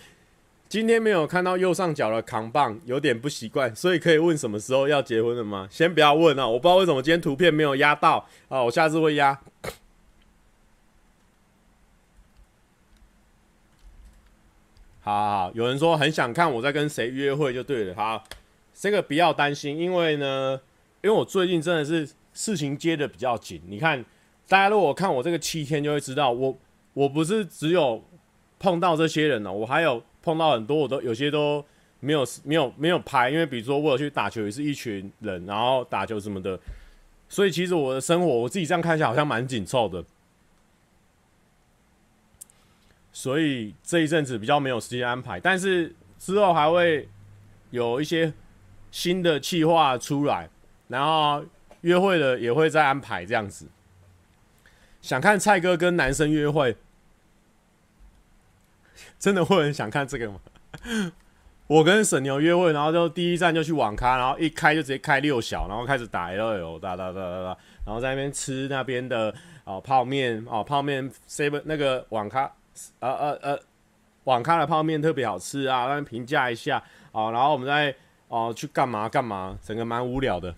[0.68, 5.68] 今天没有看到右上角的扛棒，有点不习惯，所以可以问什么时候要结婚了吗？
[5.70, 9.40] 先不要问啊，我不知道为什么今天图片没有压到啊，我下次会压。
[15.02, 17.94] 好，好，好，有人说很想看我在跟谁约会，就对了。
[17.94, 18.24] 好，
[18.74, 20.60] 这个不要担心，因为呢，
[21.04, 23.62] 因为我最近真的是事情接得比较紧。
[23.68, 24.04] 你看，
[24.48, 26.58] 大家如果看我这个七天，就会知道我。
[26.94, 28.04] 我不是只有
[28.60, 31.64] 碰到这些人哦，我还有碰到很多，我都有些都
[32.00, 36.60] 没有没有没有拍，因为比如说我有去打球，也是一群人，然后打球什么的，
[37.28, 40.04] 所以其实我的生活我自己这样看起来好像蛮紧凑的，
[43.12, 47.08] 所以这一阵子比较没有时间安排，但是之后还会
[47.72, 48.32] 有一些
[48.92, 50.50] 新的计划出来，
[50.88, 51.44] 然后
[51.82, 53.68] 约会的也会再安排这样子。
[55.04, 56.78] 想看蔡哥跟男生约会，
[59.20, 60.40] 真的会很想看这个吗？
[61.68, 69.34] 我跟沈牛约会，然后就第一站就去网咖，然后一开就直接开六小，然后开始打 LOL，哒哒哒哒哒，然后在那边吃那边的
[69.66, 72.50] 哦泡面哦泡面 seven 那个网咖，
[73.00, 73.60] 呃呃呃
[74.24, 77.94] 网咖的泡面特别好吃啊，让人评价一下哦，然后我们再
[78.30, 80.56] 哦去干嘛干嘛，整个蛮无聊的。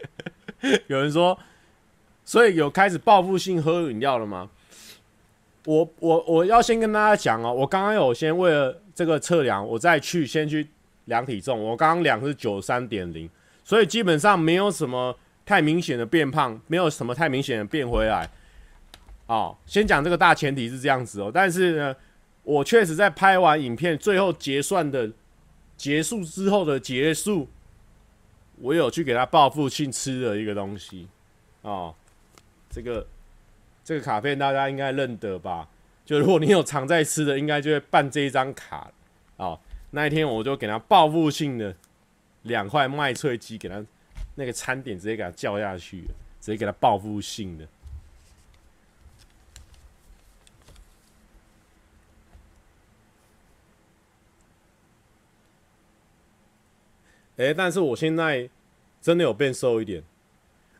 [0.88, 1.38] 有人说，
[2.24, 4.50] 所以有开始报复性喝饮料了吗？
[5.66, 10.68] 我我我要先跟大家讲哦，我刚刚有先为了这个测量，我再去先去
[11.06, 11.62] 量体重。
[11.62, 13.28] 我刚刚量是九三点零，
[13.64, 18.28] 所以基本上没有什么太明显的变胖，没有什么太明显的变回来。
[19.26, 21.96] 哦，先讲这个大前提是这样子哦，但是呢，
[22.42, 25.10] 我确实在拍完影片最后结算的
[25.78, 27.48] 结束之后的结束。
[28.60, 31.08] 我有去给他报复性吃的一个东西，
[31.62, 31.94] 哦，
[32.70, 33.06] 这个
[33.84, 35.68] 这个卡片大家应该认得吧？
[36.04, 38.90] 就如果你有常在吃的，应该就会办这一张卡
[39.36, 39.58] 哦。
[39.90, 41.74] 那一天我就给他报复性的
[42.42, 43.84] 两块麦脆鸡，给他
[44.34, 46.02] 那个餐点直接给他叫下去，
[46.40, 47.66] 直接给他报复性的。
[57.36, 58.48] 哎、但是我现在
[59.00, 60.02] 真的有变瘦一点，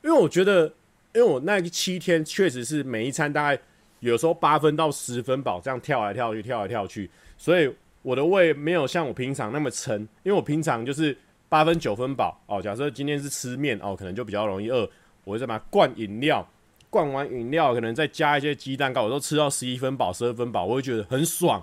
[0.03, 0.67] 因为我觉得，
[1.13, 3.61] 因为我那七天确实是每一餐大概
[4.01, 7.69] 有时候八分到十分饱，这样跳来跳去，跳来跳去，所以
[8.03, 11.17] 我的胃没有像我平常那么撑，因为我平常就是
[11.49, 12.63] 八分九分饱哦。
[12.63, 14.89] 假设今天是吃面哦，可能就比较容易饿，
[15.25, 16.47] 我会再把它灌饮料，
[16.89, 21.59] 灌完饮料可能再加一些鸡蛋糕，我都吃到十一分饱、十二分饱，我会觉得很爽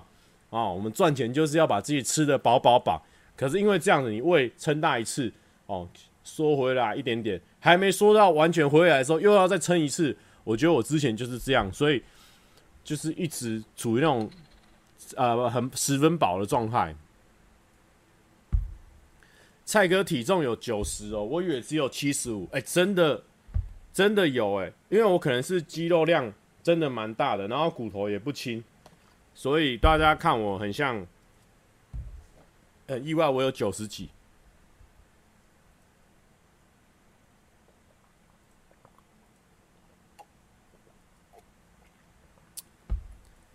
[0.50, 0.74] 啊、哦。
[0.74, 3.02] 我们赚钱就是要把自己吃得饱饱饱。
[3.36, 5.32] 可是因为这样子，你胃撑大一次
[5.66, 5.88] 哦，
[6.22, 10.16] 缩回来一点点，还没缩到完全回来的时候，又要再撑一次。
[10.44, 12.02] 我觉得我之前就是这样，所以
[12.84, 14.30] 就是一直处于那种
[15.16, 16.94] 呃很十分饱的状态。
[19.64, 23.22] 蔡哥体重有九十哦，我以为只有七十五，哎，真的
[23.92, 28.62] 真的有哎、因为我可能是肌肉量真的蛮大的，然后骨头也不轻，
[29.34, 31.04] 所以大家看我很像。
[32.92, 34.10] 很意外，我有九十几。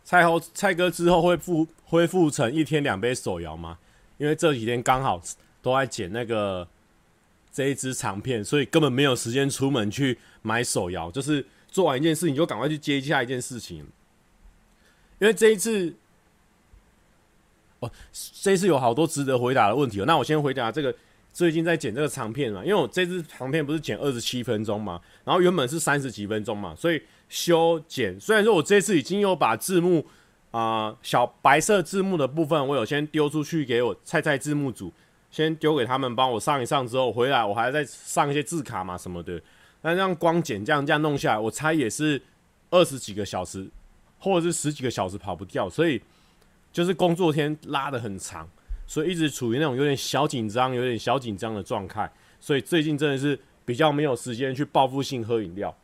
[0.04, 3.78] 蔡后蔡哥之后会复恢复成一天两杯手摇吗？
[4.18, 5.22] 因为这几天刚好
[5.62, 6.68] 都在剪那个
[7.52, 11.12] 这一支长片，所以根本没有时间出门去买手摇。
[11.12, 13.86] 就是做完一件事情，就赶快去接下一件事情。
[15.20, 15.96] 因为这一次。
[17.80, 17.92] 哦，
[18.42, 20.06] 这次有好多值得回答的问题哦。
[20.08, 20.94] 那我先回答这个，
[21.32, 28.20] 最近在剪这个长片嘛，因为我这支长片不是剪二十七分钟嘛，然后原本是三十几分钟嘛，所以修剪。
[28.20, 30.04] 虽然说我这次已经有把字幕
[30.50, 34.92] 啊、小白色字幕的部分，我有先丢出去给我菜菜字幕组，
[35.30, 39.40] 先丢给他们帮我上一上之后回来，我还要再上一些字卡嘛什么的。
[39.84, 42.20] 那这样光剪这样这样弄下来，我猜也是
[42.72, 43.70] 二十几个小时，
[44.18, 46.02] 或者是十几个小时跑不掉，所以。
[46.72, 48.48] 就是工作天拉得很长，
[48.86, 55.76] 所以一直处于那种有点小紧张、有点小紧张的状态，所以最近真的是比较没有时间去报复性喝饮料。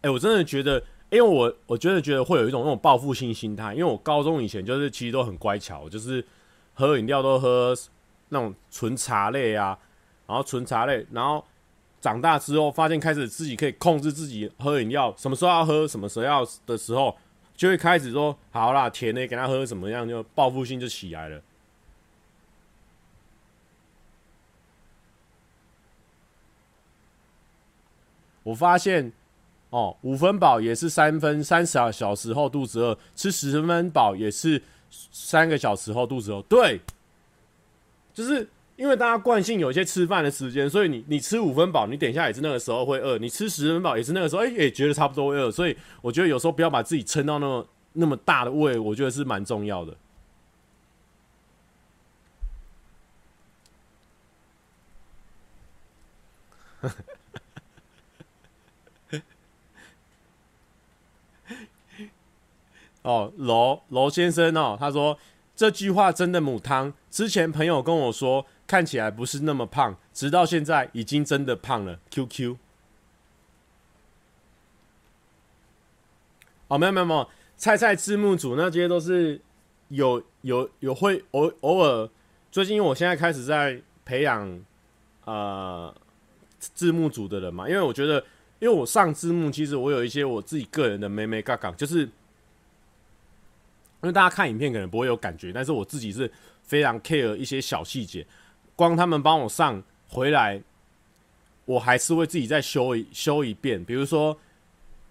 [0.00, 6.24] 哎，我真的觉得，因为我我真的觉得会有一种那种报复性心态，因为我高中以前就是其实都很乖巧，就是
[6.74, 7.74] 喝饮料都喝
[8.28, 9.76] 那种纯茶类啊，
[10.26, 11.44] 然后纯茶类，然后
[12.00, 17.16] 长大之后发现开始自己可以控制自己喝饮料，什么时候要喝，什么时候要的时候，
[17.58, 21.42] 就会开始说好啦，甜的给他喝什么样，就报复性就起来了。
[28.44, 29.12] 我发现，
[29.70, 36.40] 哦，五分饱也是三分三十小时后肚子饿，吃十分饱也是三个小时后肚子饿。
[36.42, 36.80] 对，
[38.14, 45.50] 就是因为大家惯性有一些吃饭的时间，所以你你吃五分饱，你等一下也是那个时候会饿；你吃十分饱也是那个时候，哎、欸，也觉得差不多会饿。
[45.50, 49.96] 所以我觉得有时候不要把自己撑到那么那么大的胃，我觉得是蛮重要的。
[63.02, 65.18] 哦，罗罗先生哦，他说
[65.56, 66.94] 这句话真的母汤。
[67.10, 71.98] 之前朋友跟我说，看起来不是那么胖，直到现在已经真的胖了。
[72.10, 72.56] QQ。
[76.68, 79.40] 哦，没有没有没有，菜菜字幕组那些都是
[79.88, 82.08] 有有有会偶偶尔。
[82.52, 84.64] 最近因为我现在开始在培养
[85.24, 85.92] 呃
[86.60, 88.24] 字幕组的人嘛，因为我觉得，
[88.60, 92.08] 因为我上字幕，其实我有一些我自己个人的眉眉角角，就是。
[94.00, 96.30] 因为大家看影片可能不会有感觉，但是我自己是
[96.62, 98.24] 非常 care 一些小细节。
[98.78, 100.62] 光他们帮我上回来，
[101.64, 103.84] 我还是会自己再修一修一遍。
[103.84, 104.38] 比如说，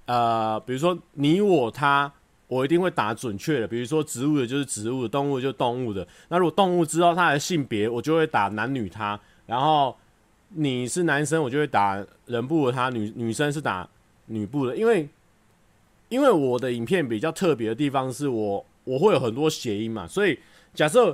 [0.06, 2.10] 呃，比如说你我他，
[2.48, 3.68] 我一定会打准确的。
[3.68, 6.08] 比如说植物的就是植物的，动物就动物的。
[6.30, 9.20] 那如果动物知道它的性别，我就会打男女他。
[9.48, 9.94] 然后
[10.52, 13.86] 你是男生，我就会打人部的他；女女生是打
[14.28, 14.78] 女部的。
[14.78, 15.10] 因为
[16.08, 18.66] 因为我的影片比较特别的地方是我。
[18.88, 20.40] 我会有很多谐音嘛，所以
[20.74, 21.14] 假设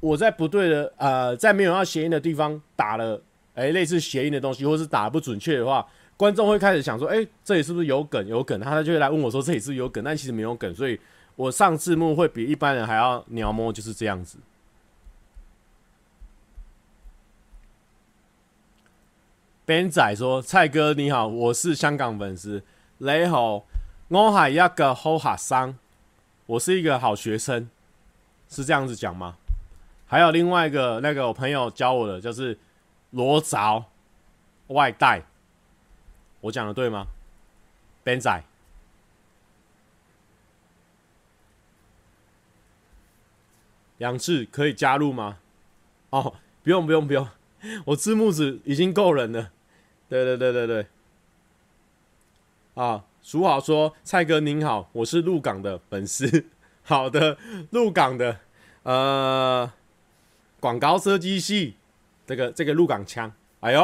[0.00, 3.20] 我在不对的呃，在没有要谐音的地方打了
[3.54, 8.26] 哎、类似谐音的东西，或是打得不准确的话，观众会开始想说，哎、这里是不是有梗？
[8.26, 10.02] 有梗，他就会来问我说，这里是不是有梗？
[10.04, 11.00] 但其实没有梗，所以
[11.36, 14.38] 我上字幕会比一般人还要鸟摸，就是这样子。
[19.66, 22.62] Ben 仔说：“蔡哥你好，我是香港粉丝，
[22.98, 23.64] 你好，
[24.08, 25.78] 我系一个好学生。”
[26.46, 27.70] 我是一个好学生，
[28.50, 29.38] 是这样子讲吗？
[30.14, 32.56] 还有另外一个那个我朋友教我的，就是
[33.10, 33.84] 裸着
[34.68, 35.24] 外带，
[36.40, 37.08] 我讲的对吗
[38.04, 38.44] 本仔，
[43.98, 45.38] 杨志可以加入吗？
[46.10, 47.28] 哦，不用不用不用，
[47.86, 49.50] 我字幕子已经够人了。
[50.08, 50.86] 对对对对对，
[52.74, 53.04] 啊。
[53.20, 56.46] 蜀好说：“蔡哥您好，我是鹿港的粉丝。
[56.84, 57.36] 好的，
[57.72, 58.38] 鹿港的
[58.84, 59.72] 呃
[60.64, 61.74] 广告设计系，
[62.26, 63.30] 这个这个入港腔。
[63.60, 63.82] 哎呦，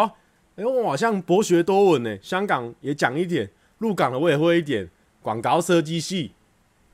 [0.57, 2.19] 哎呦，我好像博学多闻呢。
[2.23, 4.89] 香港也讲一点，入港的我也会一点。
[5.21, 6.33] 广告设计系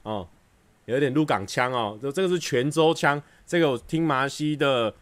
[0.02, 0.26] 哦，
[0.86, 1.96] 有点入港腔哦。
[2.02, 4.92] 这这个是泉州腔，这个我听麻西的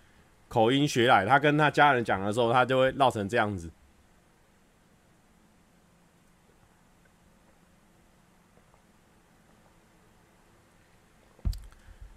[0.48, 1.24] 口音学来。
[1.24, 3.70] 他跟他家人讲的时候，他就会闹成这样子。”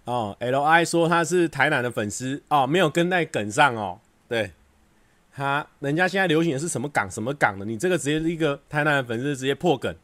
[0.08, 4.00] 哦，L I 说他是台南的粉丝哦，没有跟在梗上哦。
[4.26, 4.52] 对，
[5.34, 9.94] 他人家现在流行的是什么港什么港的，你这个直接一个台南的粉丝直接破梗，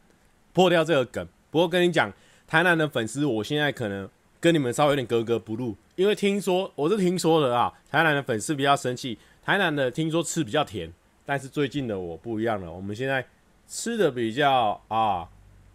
[0.53, 1.27] 破掉这个梗。
[1.49, 2.13] 不过跟你讲，
[2.47, 4.07] 台南的粉丝，我现在可能
[4.39, 10.91] 跟你们稍微有点格格不入，因为听说我是听说的啊，台南的粉丝比较生气，台南的听说吃比较甜，
[11.25, 13.25] 但是最近的我不一样了，我们现在
[13.67, 15.27] 吃的比较啊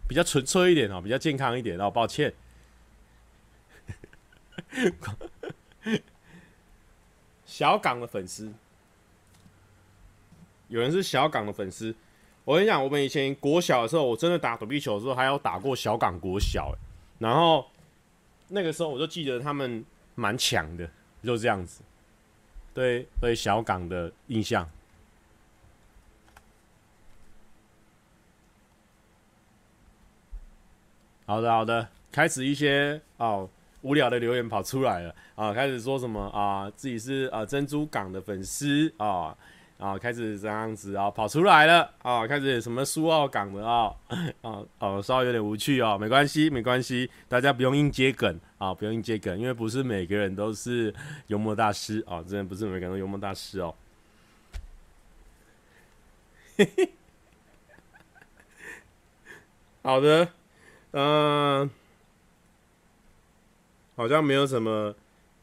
[0.07, 2.33] 比较纯粹一点哦，比较健康一点哦，抱歉。
[7.45, 8.53] 小港的粉丝，
[10.69, 11.93] 有人是小港的粉丝。
[12.45, 16.73] 我跟你讲，我们以前国小的时候，我真的打躲避球的时候，还有打过小港国小。
[17.19, 17.69] 然后
[18.47, 19.85] 那个时候，我就记得他们
[20.15, 20.89] 蛮强的，
[21.23, 21.81] 就这样子。
[22.73, 24.67] 对对，小港的印象。
[31.25, 33.49] 好的好的，开始一些哦。
[33.81, 35.53] 无聊的留言跑出来了啊！
[35.53, 36.71] 开始说什么啊？
[36.75, 39.35] 自己是啊珍珠港的粉丝啊
[39.79, 39.97] 啊！
[39.97, 42.27] 开始这样子啊跑出来了啊！
[42.27, 43.93] 开始什么苏澳港的啊
[44.41, 50.93] 啊哦，稍微有点无趣哦，没关系没关系，大家不用硬接梗啊，不用硬接梗，因为不是每个人都是
[51.27, 53.73] 幽默大师啊，真的不是每个人都幽默大师哦。
[59.81, 60.27] 好的，
[60.91, 61.67] 嗯、
[63.95, 64.95] 好像没有什么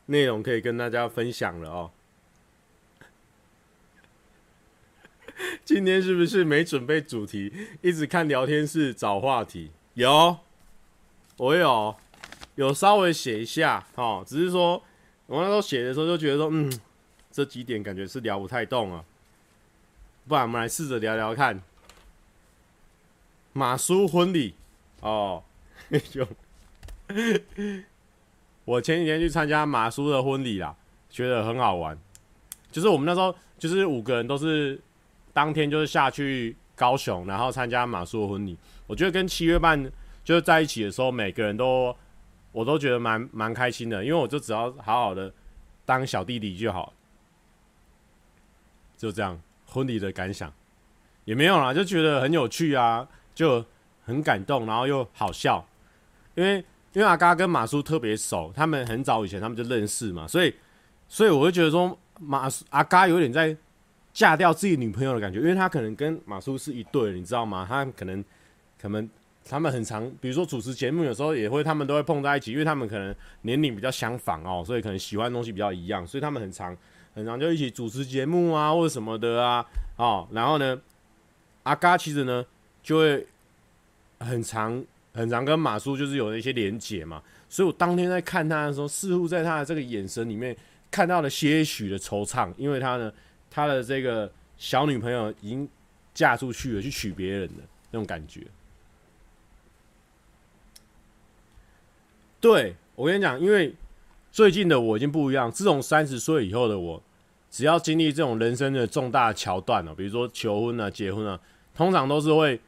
[0.06, 1.90] 内容可以跟大家分享了哦。
[5.64, 9.70] 今天是不是没准备主题，一直看聊天室找话题？
[9.94, 10.38] 有，
[11.36, 11.96] 我有，
[12.56, 14.24] 有稍微写一下哦。
[14.26, 14.82] 只是说
[15.26, 16.72] 我那时候写的时候就觉得说，嗯，
[17.30, 19.04] 这几点感觉是聊不太动啊。
[20.26, 21.62] 不然我们来试着聊聊看。
[23.52, 24.54] 马叔婚礼
[25.00, 25.42] 哦，
[26.10, 26.26] 就
[28.68, 30.76] 我前几天去参加马叔的婚礼啦，
[31.08, 31.98] 觉得很好玩。
[32.70, 34.80] 就是我们那时候就是五个人都是。
[35.30, 38.58] 当天就是下去高雄，然后参加马叔的婚礼。
[38.88, 39.80] 我觉得跟七月半
[40.24, 41.94] 就是在一起的时候，每个人都
[42.50, 45.32] 我都觉得蛮蛮开心的，因为我就只要好好的
[45.84, 46.92] 当小弟弟就好。
[48.96, 50.52] 就这样，婚礼的感想
[51.24, 53.64] 也没有啦，就觉得很有趣啊，就
[54.04, 55.64] 很感动，然后又好笑。
[56.34, 60.54] 因为因为阿嘎跟马叔特别熟，他们很早以前他们就认识嘛，所以
[61.08, 63.56] 所以我就觉得说马阿嘎有点在。
[64.10, 67.64] 嫁掉自己女朋友的感觉，因为他可能跟马叔是一对，你知道吗？
[67.68, 68.24] 他可能，
[68.80, 69.08] 可能
[69.44, 76.76] 他们很常，比如说主持节目，有时候也会，他们都会碰在一起，因为他们可能年龄比较相仿哦，所以可能喜欢的东西比较一样，所以他们很常，
[77.14, 79.64] 很常就一起主持节目啊，或者什么的啊，
[79.94, 80.76] 哦，然后呢，
[81.62, 82.44] 阿嘎其实呢
[82.82, 83.24] 就会
[84.18, 84.84] 很常，
[85.18, 90.56] 很常跟马叔就是有一些连结嘛，所以我当天在看他的时候，似乎在他的这个眼神里面
[90.90, 93.12] 看到了些许的惆怅，因为他呢。
[93.50, 95.66] 他的这个小女朋友已经
[96.12, 98.42] 嫁出去了，去娶别人的那种感觉。
[102.38, 103.74] 对，我跟你讲，因为
[104.30, 105.50] 最近的我已经不一样。
[105.50, 107.02] 自从三十岁以后的我，
[107.50, 111.40] 只要经历这种人生的重大桥段了，比如说求婚啊、结婚啊，
[111.74, 112.60] 通常都是会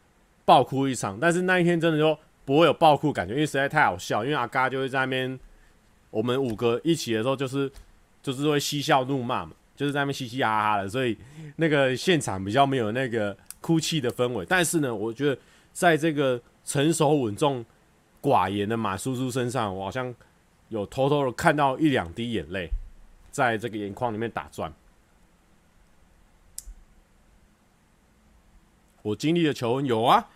[0.47, 1.19] 爆哭一场。
[1.21, 4.25] 但是那一天真的就不会有爆哭感觉，因为实在太好笑。
[4.25, 5.39] 因为阿嘎就会在那边，
[6.11, 7.71] 我们五个一起的时候，就是
[8.23, 9.53] 就是会嬉笑怒骂嘛。
[9.77, 11.17] 就是在那边嘻嘻哈哈的，所以
[11.57, 14.45] 那个现场比较没有那个哭泣的氛围。
[14.47, 15.41] 但是呢，我觉得
[15.73, 17.65] 在这个成熟稳重、
[18.21, 20.15] 寡言的马叔叔身上，我好像
[20.69, 22.69] 有偷偷的看到一两滴眼泪，
[23.31, 24.71] 在这个眼眶里面打转。
[29.01, 30.29] 我经历的求婚有啊，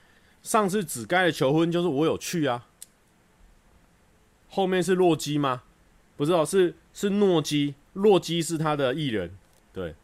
[0.45, 2.69] 上次子盖的求婚就是我有去啊。
[4.51, 5.65] 后面是洛基吗？
[6.17, 7.75] 不知道，是是诺基。
[7.95, 9.39] 洛基是他的艺人，
[9.73, 9.95] 对，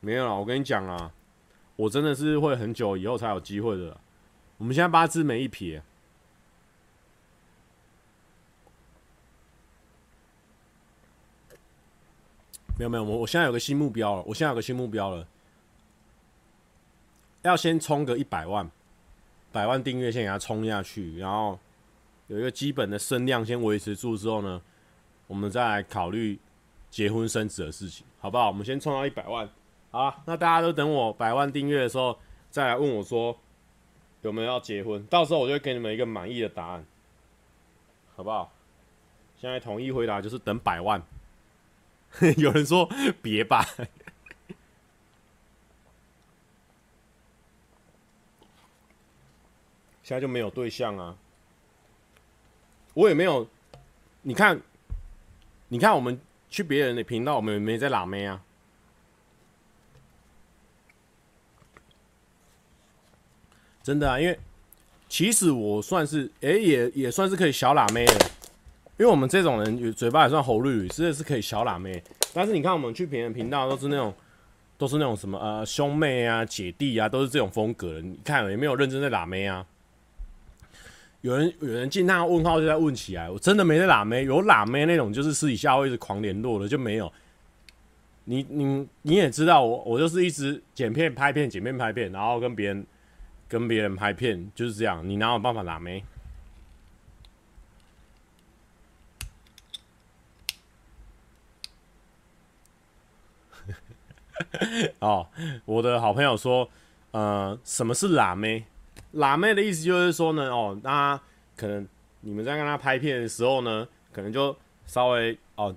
[0.00, 1.12] 没有啦，我跟你讲啊，
[1.76, 4.00] 我真的是会很久以后才有机会的。
[4.56, 5.82] 我们现在八字没一撇，
[12.78, 15.28] 没有没有，我我现在有个新目标了，我现在有个新目标了，
[17.46, 18.70] 要先冲个一百万，
[19.52, 21.58] 百万订阅先给他冲下去，然后。
[22.28, 24.60] 有一个基本的声量先维持住之后呢，
[25.28, 26.36] 我们再来考虑
[26.90, 28.48] 结婚生子的事情，好不好？
[28.48, 29.48] 我们先冲到一百万，
[29.92, 32.18] 好，那大家都等我百万订阅的时候
[32.50, 33.38] 再来问我说
[34.22, 36.84] 有没有要结婚，到时候我就会给你们一个满意的答案，
[38.16, 38.52] 好不好？
[39.40, 41.00] 现在统一回答就是等百万。
[42.38, 42.90] 有人说
[43.22, 43.64] 别吧，
[50.06, 51.16] 现在就没有对象啊。
[52.94, 53.44] 我也没有，
[54.22, 54.60] 你看，
[55.66, 56.16] 你看，我们
[56.48, 58.40] 去别人的频道，我们也没在拉妹啊。
[63.82, 64.38] 真的啊，因为
[65.08, 68.30] 其实我算是，哎、也也算是可以小拉妹的，
[68.98, 72.00] 因为我们这种人嘴巴也算红绿绿，真的是可以小拉妹。
[72.32, 74.14] 但是你看，我们去别人频道都是那种，
[74.78, 78.02] 都是那种什么呃兄妹啊、姐弟啊，都是这种风格的。
[78.02, 79.66] 你看有没有认真在拉妹啊。
[81.26, 87.12] 有人有人进那个问号就在问起来，我真的没在喇妹，有喇妹那种就是私底下会一直狂联络的就没有。
[88.26, 92.86] 你你你也知道我我就是一直剪片拍片剪片拍片，然后跟别人
[93.48, 96.04] 跟别人拍片就是这样，你哪有办法喇妹？
[105.00, 105.26] 哦，
[105.64, 106.70] 我的好朋友说，
[107.10, 108.64] 呃，什么是喇妹？
[109.16, 111.18] 辣妹的意思就是说呢，哦，那
[111.56, 111.86] 可能
[112.20, 114.54] 你们在跟他拍片的时候呢，可能就
[114.84, 115.74] 稍微哦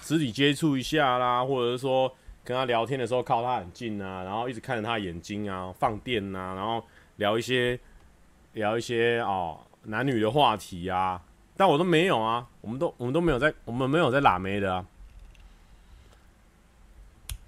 [0.00, 2.12] 肢体接触一下啦，或者是说
[2.44, 6.82] 跟他聊天的时候靠他很近啊，然后一直看着他眼睛啊，放电啊，然后
[7.16, 7.78] 聊一些
[8.52, 11.20] 聊一些哦男女的话题啊，
[11.56, 14.86] 但我都没有啊，我们都我们都没有在我们没有在辣妹的啊，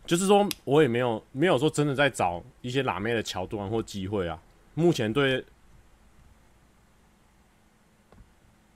[0.05, 4.37] 就是说我也没有没有说真的在找一些辣妹的桥段或机会啊。
[4.75, 5.45] 目前对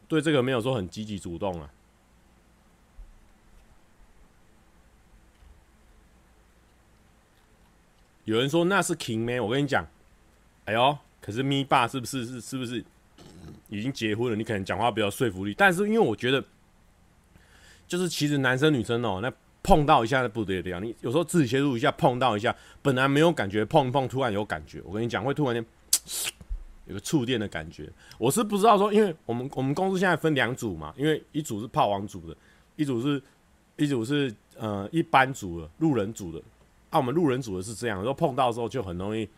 [0.08, 1.70] 对这个没有说很积极主动啊。
[8.24, 9.86] 有人说那是 King 妹，我跟你讲，
[10.64, 12.84] 哎呦，可是咪爸是不是是是不是
[13.68, 14.36] 已经结婚了？
[14.36, 16.44] 你可能讲话比较说服力，但是因为我觉得，
[17.86, 19.32] 就是其实男生女生哦、那。
[19.66, 24.78] 碰到一下不得了，你有时候自己切入一下，碰到一下，本来没有感觉，碰一碰突然有感觉。
[24.84, 25.64] 我跟你讲，会突然间
[26.86, 27.90] 有个触电的感觉。
[28.18, 32.36] 我是不知道说，因为我们我们公司现在分两组嘛，因为一组是炮王组的，
[32.76, 33.22] 一组是
[33.76, 36.42] 一组是呃一般组的路人组的。
[36.90, 39.28] 啊，我们路人组的是这样，说碰到的时候就很容易，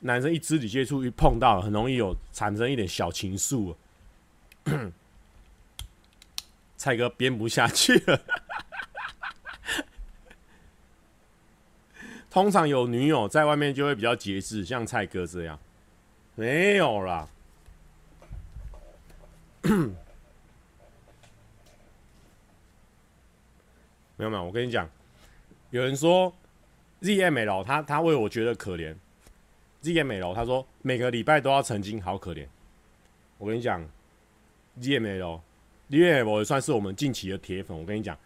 [0.00, 3.74] 男生一肢体接触一碰到，很容易有产生一点小情愫。
[6.76, 8.20] 蔡哥编不下去了。
[12.30, 15.58] 通常有女友在外面就会比较节制，像蔡哥这样，
[16.34, 17.28] 没有啦。
[24.16, 24.88] 没有没有，我跟你讲，
[25.70, 26.32] 有人说
[27.00, 28.94] ZML 他他为我觉得可怜
[29.82, 32.46] ，ZML 他说每个礼拜都要澄清，好可怜。
[33.38, 33.84] 我跟你讲
[34.80, 37.76] ，ZML，ZML 也算是我们近期的铁粉。
[37.76, 38.16] 我跟你讲，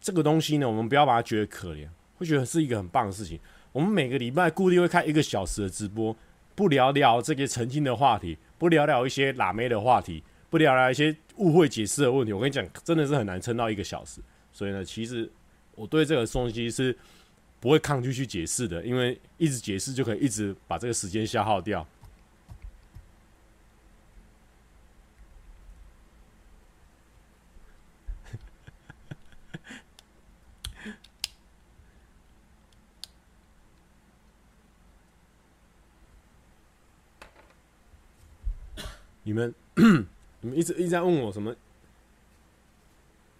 [0.00, 1.88] 这个东西呢，我们不要把它觉得可怜。
[2.16, 3.38] 会觉得是一个很棒的事情。
[3.72, 6.14] 我们每个礼拜固定会开一个小时的直播，
[6.58, 12.32] 不聊聊这个曾经的话题，不聊聊一些辣妹的话题，不聊聊一些误会解释的问题。
[12.32, 14.20] 我跟你讲，真的是很难撑到一个小时。
[14.52, 15.30] 所以呢，其实
[15.76, 16.98] 我对这个东西是
[17.60, 21.86] 不会抗拒去解释的，因为一直解释就可以一直把这个时间消耗掉。
[39.28, 39.54] 你们，
[40.40, 41.54] 你们一直一直在问我什么？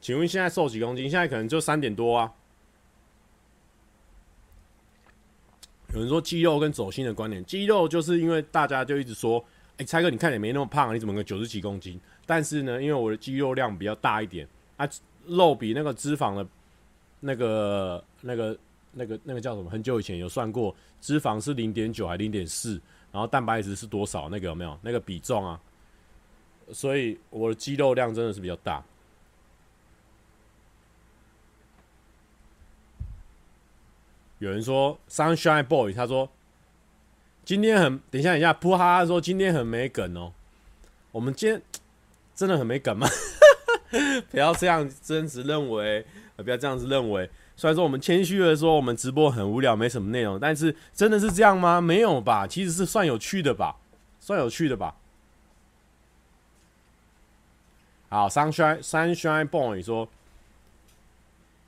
[0.02, 1.08] 请问现在瘦几公斤？
[1.08, 2.30] 现在可能就三点多啊。
[5.94, 11.98] 有人说肌肉跟走心的观点，肌肉就是因为大家就一直说，哎、欸，蔡哥你看也没那么胖，你怎么个九十几公斤？
[12.26, 14.86] 但是呢，因为我的肌肉量比较大一点啊，
[15.26, 16.46] 肉比那个脂肪的，
[17.20, 18.58] 那个那个
[18.92, 19.70] 那个那个叫什么？
[19.70, 22.78] 很久以前有算过，脂肪是零点九还零点四，
[23.10, 24.28] 然后蛋白质是多少？
[24.28, 25.58] 那个有没有那个比重啊？
[26.72, 28.82] 所以我的肌肉量真的是比较大。
[34.38, 36.30] 有人说 Sunshine Boy，他说
[37.44, 37.98] 今天很……
[38.10, 40.32] 等一下，等一下，噗哈哈说今天很没梗哦。
[41.10, 41.60] 我们今天
[42.34, 43.08] 真的很没梗吗？
[44.30, 46.06] 不要这样真实认为，
[46.36, 47.28] 不要这样子认为。
[47.56, 51.80] 虽然说我们谦虚的说我们直播很无聊，没什么内容，但是真的是这样吗？
[51.80, 53.76] 没有吧，其实是算有趣的吧，
[54.20, 54.94] 算有趣的吧。
[58.08, 60.08] 好，Sunshine Sunshine Boy 说：“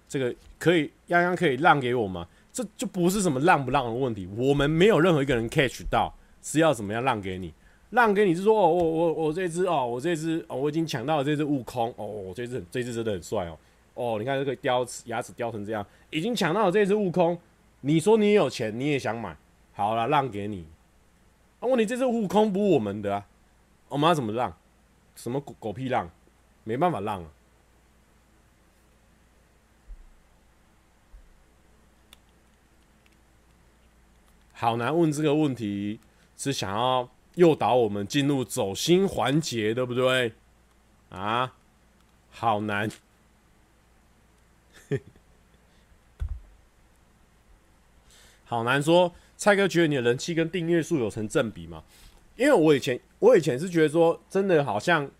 [0.08, 2.26] 这个可以，泱泱可以让给我吗？
[2.52, 6.12] 这就不是什么让不让的问题，我们没有任何一个人 catch 到
[6.42, 7.52] 是要怎么样让给你，
[7.90, 13.58] 让给你是说哦，我我我这只哦，我这只哦，我已经抢到了这只悟空哦，我这只这只真的很帅哦，
[13.94, 17.38] 哦，你看这个雕牙齿雕成这样，已经抢到了这只悟空，
[17.82, 19.36] 你说你有钱，你也想买，
[19.74, 20.64] 好了，让给你。
[21.60, 23.26] 那，问题这只悟空不是我们的啊，
[23.90, 24.52] 我们要怎么让？
[25.14, 26.10] 什么狗狗屁让？”
[26.64, 27.30] 没办法让啊！
[34.52, 35.98] 好难问这个问题，
[36.36, 40.34] 是想要诱导我们进入走心环节，对不对？
[41.08, 41.54] 啊，
[42.30, 42.90] 好难。
[48.44, 51.82] 好难说，蔡哥觉得你的人气跟订阅数有成正比吗？
[52.36, 55.10] 因为我以前，我以前是觉得说，真的好像。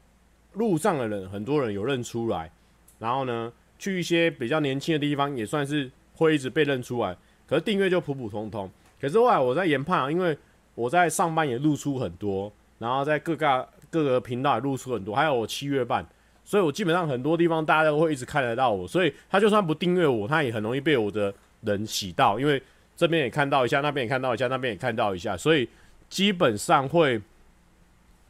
[0.54, 2.50] 路上的人，很多人有认出来，
[2.98, 7.16] 然后呢，去一些比较年轻的地方，也算是会一直被认出来。
[7.46, 8.70] 可是订阅就普普通通。
[9.00, 10.36] 可是后来我在研判，因为
[10.74, 16.04] 我在上班也露出很多，然后在各个各个频道也露出很多，还有我七月半，
[16.44, 18.86] 所以我基本上很多地方大家都会一直看得到我。
[18.86, 21.32] 所以他就算不订阅我，他也很容易被我的
[21.62, 22.60] 人洗到，因为
[22.96, 25.68] 这边也看到一下，那边也看到一下，那边也看到一下，所以
[26.08, 27.20] 基本上会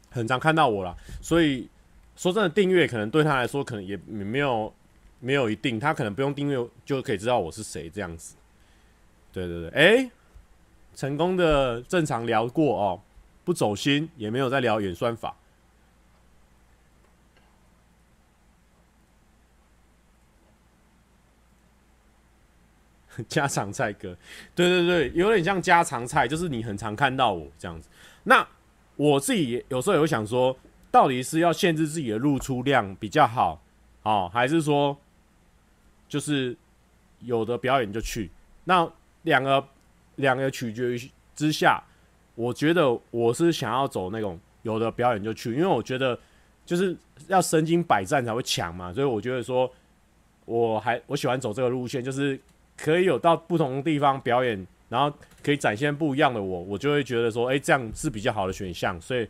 [0.09, 0.95] 很常看到我啦。
[1.19, 1.67] 所以。
[2.21, 4.71] 说真的，订阅可能对他来说可能也没有
[5.19, 8.35] 没有一定，他可能不用订阅就可以知道我是谁这样子。
[9.33, 10.11] 对对对，哎、
[10.93, 13.01] 成功的正常聊过哦，
[13.43, 15.35] 不走心，也没有在聊演算法。
[23.27, 24.15] 家常菜哥，
[24.53, 27.89] 对对对，有点像家常菜，就是你很常看到我这样子。
[28.25, 28.47] 那
[28.95, 30.55] 我自己有时候也会想说，
[30.91, 33.59] 到底是要限制自己的露出量比较好，
[34.03, 34.95] 哦，还是说
[36.07, 36.55] 就是
[37.21, 38.29] 有的表演就去？
[38.65, 38.87] 那
[39.23, 39.65] 两个
[40.17, 41.81] 两个取决于之下，
[42.35, 46.19] 我觉得我是想要走那种有的表演就去，因为我觉得
[46.65, 46.95] 就是
[47.27, 49.71] 要身经百战才会强嘛，所以我觉得说
[50.45, 52.39] 我还我喜欢走这个路线，就是。
[52.77, 59.27] 可以有到不同的地方表演，然后可以展现不一样的我，我就会觉得说，哎，这样是比较好的选项，所以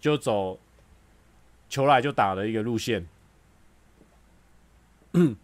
[0.00, 0.58] 就走
[1.68, 3.06] 球来就打的一个路线。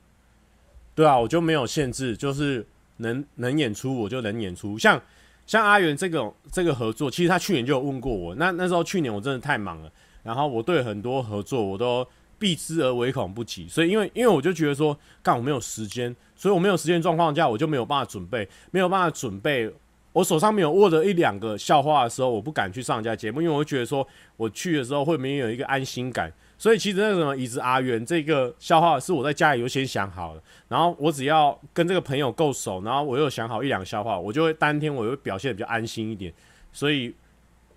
[0.94, 2.66] 对啊，我就没有限制，就是
[2.98, 4.78] 能能演出我就能演出。
[4.78, 5.00] 像
[5.46, 9.90] 像阿元这个这个合作，其实他去年就有问过我，那那时候去年我真的太忙了，
[10.22, 12.06] 然后我对很多合作我都。
[12.36, 19.72] 避之而唯恐不及，所以因为因为我就觉得说，干我没有时间，所以我没有时间状况下，我就没有办法准备，没有办法准备。
[20.14, 24.06] 我手上没有握着一两个笑话的时候，我不敢去上人家节目，因为我会觉得说，
[24.36, 26.32] 我去的时候会没有一个安心感。
[26.56, 36.32] 所以其实那什么椅子阿元这个笑话是我在家里就先想好了，然后我只要跟这个朋友够熟，然后我又想好一两个笑话，我就会当天我会表现比较安心一点。
[36.72, 37.12] 所以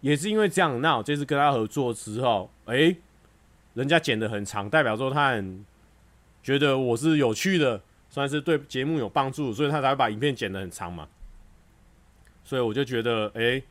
[0.01, 2.95] 也是因为这样，那我这次跟他合作之后，诶、
[3.73, 5.65] 人家剪得很长，代表说他很
[6.43, 11.07] 觉得我是有趣的，算是对节目有帮助，所以他才会把影片剪得很长嘛。
[12.47, 13.61] 所以我就觉得，哎、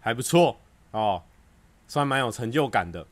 [0.00, 0.58] 还不错
[0.92, 1.22] 哦，
[1.86, 3.06] 算蛮有成就感的。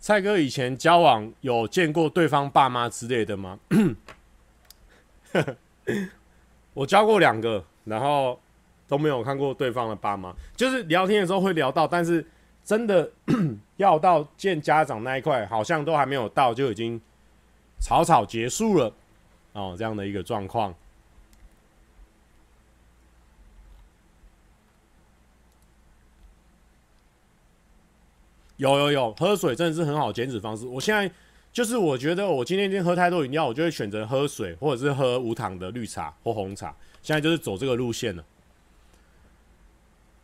[0.00, 3.58] 蔡哥以前交往有见过对方爸妈之类的吗？
[6.72, 8.40] 我交过两个，然后
[8.88, 10.34] 都没有看过对方的爸妈。
[10.56, 12.26] 就是聊天的时候会聊到，但是
[12.64, 13.08] 真的
[13.76, 17.00] 要到见家长那一块，好像都还没有到，就已经
[17.78, 18.92] 草草结束了
[19.52, 20.74] 哦，这样的一个状况。
[28.56, 30.66] 有有有，喝水真的是很好减脂方式。
[30.66, 31.08] 我现在
[31.52, 36.74] 就是我觉得我今天已经喝太多饮料，我就会选择喝水，或者是喝无糖的绿茶或红茶。
[37.00, 38.24] 现在就是走这个路线了。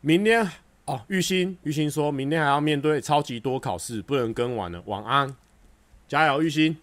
[0.06, 0.46] 明天
[0.84, 4.82] 哦，玉鑫玉鑫说明天还要面对超级多考试，不能跟完了。
[4.84, 5.34] 晚安，
[6.06, 6.76] 加油，玉鑫。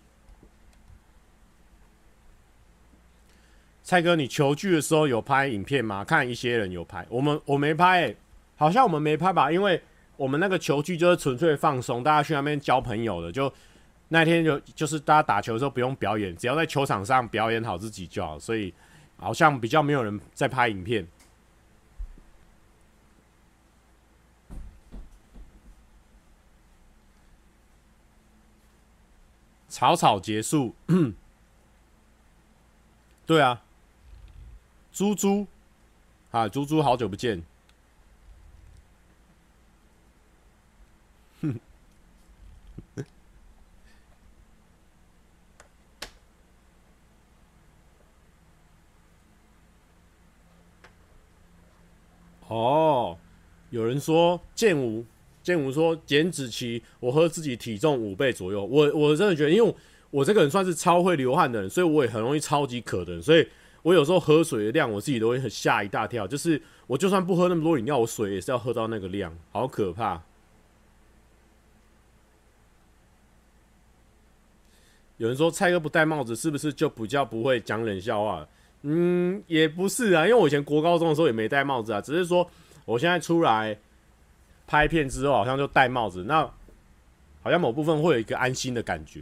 [3.83, 6.03] 蔡哥，你球具的时候有拍影片吗？
[6.03, 8.17] 看一些人有拍，我们我没拍、欸，
[8.55, 9.81] 好像我们没拍吧，因为。
[10.17, 13.31] 我们那个球具就是纯粹放松，大家去那边交朋友的。
[13.31, 13.51] 就
[14.09, 18.37] 那天就就是大家打球的时候不用表演，只要在球场上表演好自己就好。
[18.37, 18.71] 所以
[19.17, 21.03] 好像比较没有人在拍影片。
[29.71, 30.75] 草草结束。
[33.25, 33.63] 对啊，
[34.91, 35.47] 猪猪
[36.31, 37.41] 啊，猪猪好久不见。
[52.49, 53.17] 哦，
[53.69, 55.05] 有人说剑舞，
[55.43, 58.65] 建武说减脂期，我喝自己体重五倍左右。
[58.65, 59.75] 我我真的觉得，因为我，
[60.11, 63.47] 我这个人算是超会流汗的人，所以我也很容易超级渴的人，所以
[63.83, 66.27] 我有时候喝水的量，我自己都会很吓一大跳。
[66.27, 70.21] 就是我就算不喝那么多饮料，我水也是要喝到那个量，好可怕。
[75.17, 78.47] 有人说蔡哥不戴帽子是不是就比较不会讲冷笑话？
[78.81, 82.49] 嗯，也不是啊，因为我以前国高中的时候也没戴帽子啊，只是说
[82.85, 83.77] 我现在出来
[84.71, 86.49] 拍片之后，好像就戴帽子，那
[87.43, 89.21] 好像某部分会有一个安心的感觉。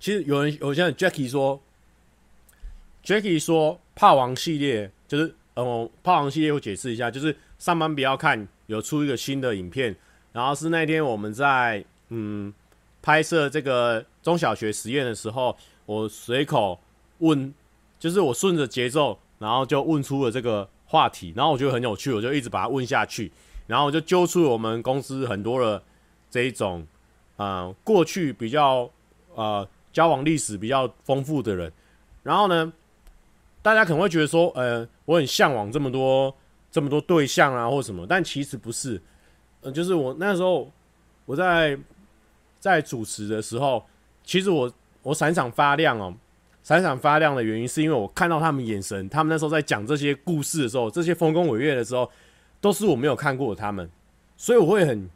[0.00, 1.60] 其实有人，有些人 Jackie 说。
[3.04, 9.94] Jacky 说：“炮王系列就是，呃，炮王系列我解释一下，就是上班不要看，有出一个新的影片，
[10.36, 12.52] 然后是那天我们在嗯
[13.00, 15.56] 拍摄这个中小学实验的时候，
[15.86, 16.78] 我随口
[17.20, 17.54] 问，
[17.98, 23.32] 就是我顺着节奏，然后就问出了这个话题，然后我觉得很有趣，我就一直把它问下去，
[23.66, 25.82] 然后我就揪出了我们公司很多的
[26.30, 26.86] 这一种，
[27.36, 28.90] 呃，过去比较
[29.34, 31.72] 呃交往历史比较丰富的人，
[32.22, 32.70] 然后呢。”
[33.62, 36.32] 大家可能会觉得说，呃，我很向往这么多
[36.70, 39.02] 这么多对象啊或什么，但其实不是，
[39.70, 40.70] 就是我那时候
[41.24, 41.78] 我在
[42.58, 43.84] 在主持的时候，
[44.24, 46.14] 其实我我闪闪发亮哦，
[46.62, 52.10] 闪闪发亮的原因是因为我看到他们眼神，他们那时候在讲这些故事的时候，这些丰功伟业的时候，
[52.60, 53.88] 都是我没有看过的他们，
[54.36, 55.08] 所以我会很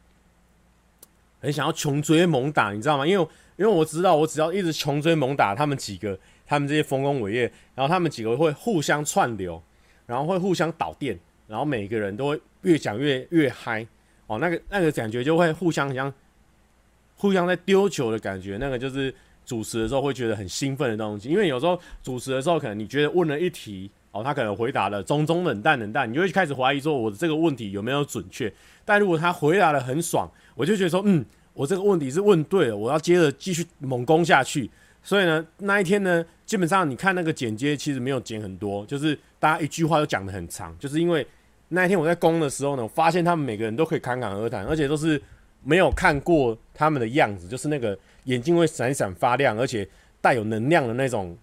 [1.41, 3.05] 很想要穷追猛打，你知道吗？
[3.05, 3.27] 因为
[3.57, 9.61] 因为我知道，我只要一直穷追猛打他们几个，他们这些丰功伟业，然后他们几个会互相串流，
[10.05, 13.85] 然后会互相导电，然后每个人都会越讲越越嗨
[14.31, 16.13] 哦，那个那个感觉就会互相像
[17.17, 19.13] 互相在丢球的感觉，那个就是
[19.45, 21.27] 主持的时候会觉得很兴奋的东西。
[21.27, 28.51] 因为有时候主持的时候，可能你觉得问了一题哦，他可能回答了中中冷淡冷淡，你就会开始怀疑说我的这个问题有没有准确。
[28.85, 31.25] 但如果他回答的很爽，我就觉得说嗯。
[31.53, 34.71] 我这个问题是问对了，我要接着继续猛攻下去。
[35.03, 41.27] 所以呢，那一天呢，基本上你看那个剪接其实没有剪很多，就是大家一句话都讲得很长，就是因为
[41.73, 45.21] 那一天我在攻的时候呢，我发现他们每个人都可以侃侃而谈，而且都是
[45.63, 49.87] 没有看过他们的样子，就是那个眼睛会闪闪发亮，而且
[50.19, 51.37] 带有能量的那种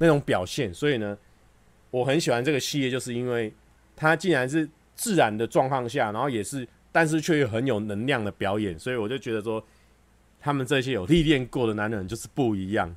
[0.00, 0.72] 那种表现。
[0.72, 1.16] 所以呢，
[1.90, 3.52] 我很喜欢这个系列，就是因为
[3.94, 6.66] 它竟然是自然的状况下，然后也是。
[6.90, 9.62] 但是却又很有能量的表演，所以我就觉得说，
[10.40, 12.96] 他们这些有历练过的男人就是不一样。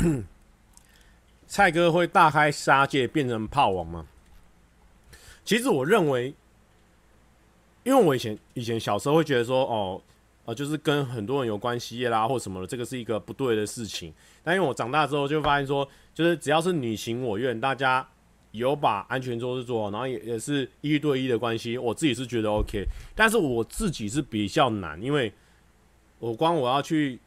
[1.46, 4.06] 蔡哥会大开杀戒变成炮王吗？
[5.44, 6.34] 其实我认为，
[7.84, 10.02] 因为我以前以前小时候会觉得说，哦。
[10.56, 14.12] 就是跟很多人有关系啦，或什么的，这个是一个不对的事情。
[14.42, 18.04] 但因为我长大之后就发现说，就是只要是你情我愿，大家
[18.50, 22.84] 有把安全措施做好，然后也也是一对一的关系，我自己是觉得 OK。
[23.14, 25.32] 但是我自己是比较难，因为
[26.18, 27.20] 我光我要去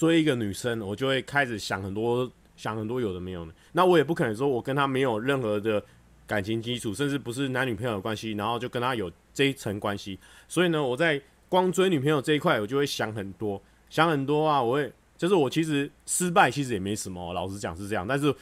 [0.00, 3.52] 追一个女生，我就会开始想很多，想很多有的没有的。
[3.72, 5.84] 那我也不可能说我跟她没有任何的
[6.26, 10.18] 感情基础，甚至不是男女朋友的关系，然后就跟她有这一层关系。
[10.48, 11.20] 所以呢，我在。
[11.50, 14.62] 光追女朋友这一块，我就会想很多，想很多啊！
[14.62, 18.06] 我会，就是我其实失败其实也没什么，老实讲是这样。
[18.06, 18.32] 但是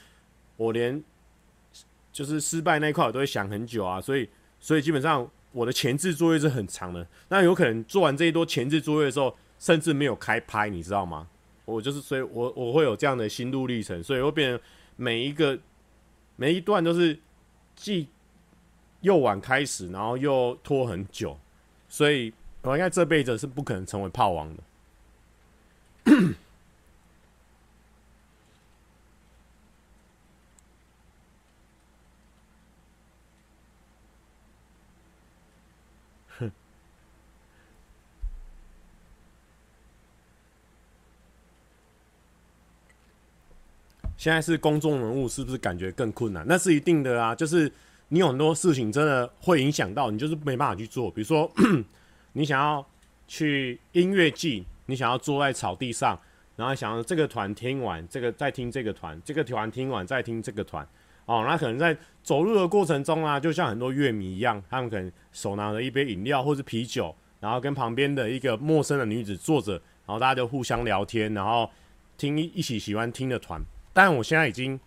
[0.58, 1.02] 我连
[2.12, 3.98] 就是失败那一块，我都会想很久啊。
[3.98, 4.28] 所以，
[4.60, 7.08] 所以基本上我的前置作业是很长的。
[7.30, 11.26] 那有可能做完这一多前置作业的时候，甚至没有开拍，你知道吗？
[11.74, 14.60] 我就是，所以我我会有这样的心路历程，所以会变成
[14.96, 15.58] 每一个
[16.36, 17.18] 每一段都是
[17.76, 18.08] 既
[19.00, 21.38] 又晚开始，然后又拖很久，
[21.88, 22.32] 所以。
[22.62, 24.62] 我应该这辈子是不可能成为炮王的。
[44.18, 46.44] 现在是公众人物，是不是感觉更困难？
[46.46, 47.72] 那是一定的啊，就是
[48.08, 51.50] 你有很多事情真的会影响到你，就是没办法去做，比如说。
[52.34, 52.86] 你想要
[53.26, 56.16] 去音乐季，你想要坐在草地上，
[56.54, 60.86] 然后想要这个团听完，这个再听这个团，这个团听完再听这个团，
[61.24, 71.68] 哦，那可能在走路的过程中啊，就像很多乐迷一样，他们可能手拿着一杯饮料或是啤酒，然后跟旁边的一个陌生的女子坐着，然后大家就互相聊天，然后
[72.16, 73.60] 听一起喜欢听的团。
[73.98, 74.78] 但我现在已经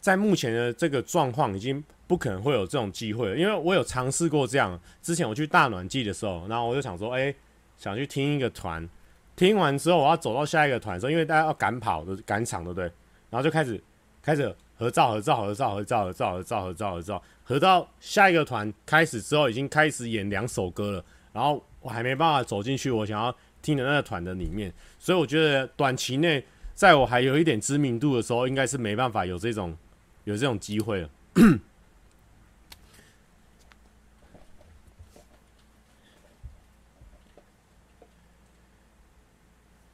[0.00, 1.84] 在目前的这个状况已经。
[2.06, 4.78] 不可能会有这种机会了，因为我有尝试过这样。
[5.00, 7.34] 之前我去大暖季的时候，然后我就想说，哎、
[7.78, 8.86] 想去听一个团，
[9.34, 12.84] 听完之后我要走到下一个团的时候，因为大家要赶跑的赶场，对不对？
[13.30, 13.82] 然后就开始
[14.20, 21.04] 开始合照、合照、合照、合照、合照、合照、合照、合照，合到下一个团开始之后，已经开始演两首歌了。
[21.32, 26.44] 然后我还没办法走进去我想要听的那个团的里面，所以我觉得短期内，
[26.74, 29.76] 在我还有一点知名度的时候，应该是没办法有这种
[30.24, 31.10] 有这种机会了。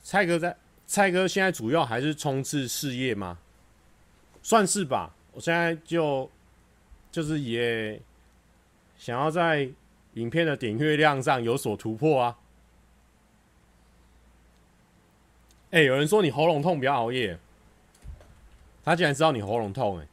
[0.03, 0.57] 蔡哥在，
[0.87, 3.39] 蔡哥现在主要还是冲刺事业吗？
[4.43, 5.15] 算是吧。
[5.33, 6.29] 我现在就
[7.13, 8.03] 就是也
[8.99, 9.71] 想要在
[10.15, 12.37] 影片的点阅量上有所突破啊。
[15.71, 17.39] 哎、欸，有人说你喉咙痛，不要熬夜。
[18.85, 20.09] 他竟然知道你喉咙痛、欸，哎。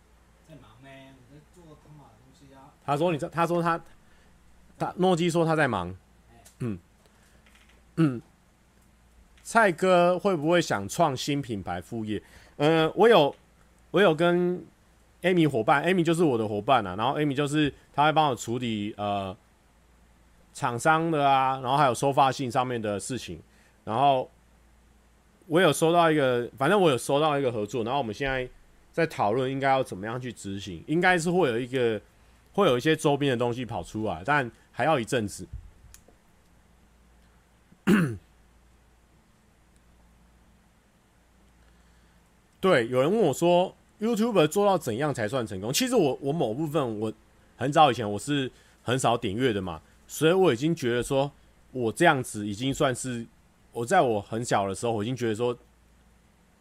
[0.49, 2.73] 在忙呢，我在做干嘛东西啊？
[2.85, 3.81] 他说你在，他说他，
[4.77, 5.95] 他诺基说他在忙。
[6.59, 6.77] 嗯
[7.95, 8.21] 嗯。
[9.41, 12.21] 蔡哥会不会想创新品牌副业？
[12.57, 13.33] 呃，我有，
[13.91, 14.63] 我有跟
[15.21, 16.95] Amy 伙伴，Amy 就是我的伙伴啊。
[16.95, 19.35] 然后 Amy 就是他会帮我处理呃
[20.53, 23.41] 厂商的啊，然后还有收发信上面的事情，
[23.85, 24.29] 然后
[25.47, 28.47] 我有收到一个，反正我有收到一个合作，然后我们现在
[28.91, 31.99] 在讨论应该要怎么样去执行，应该是会有一个
[32.53, 35.47] 会有一些周边的东西跑出来，但还要一阵子。
[42.59, 45.71] 对，有人问我说，YouTuber 做到怎样才算成功？
[45.71, 47.13] 其实我我某部分我
[47.55, 48.51] 很早以前我是
[48.83, 49.81] 很少点阅的嘛。
[50.07, 51.31] 所以我已经觉得说，
[51.71, 53.25] 我这样子已经算是
[53.77, 55.55] 我在我很小的时候，我已经觉得说，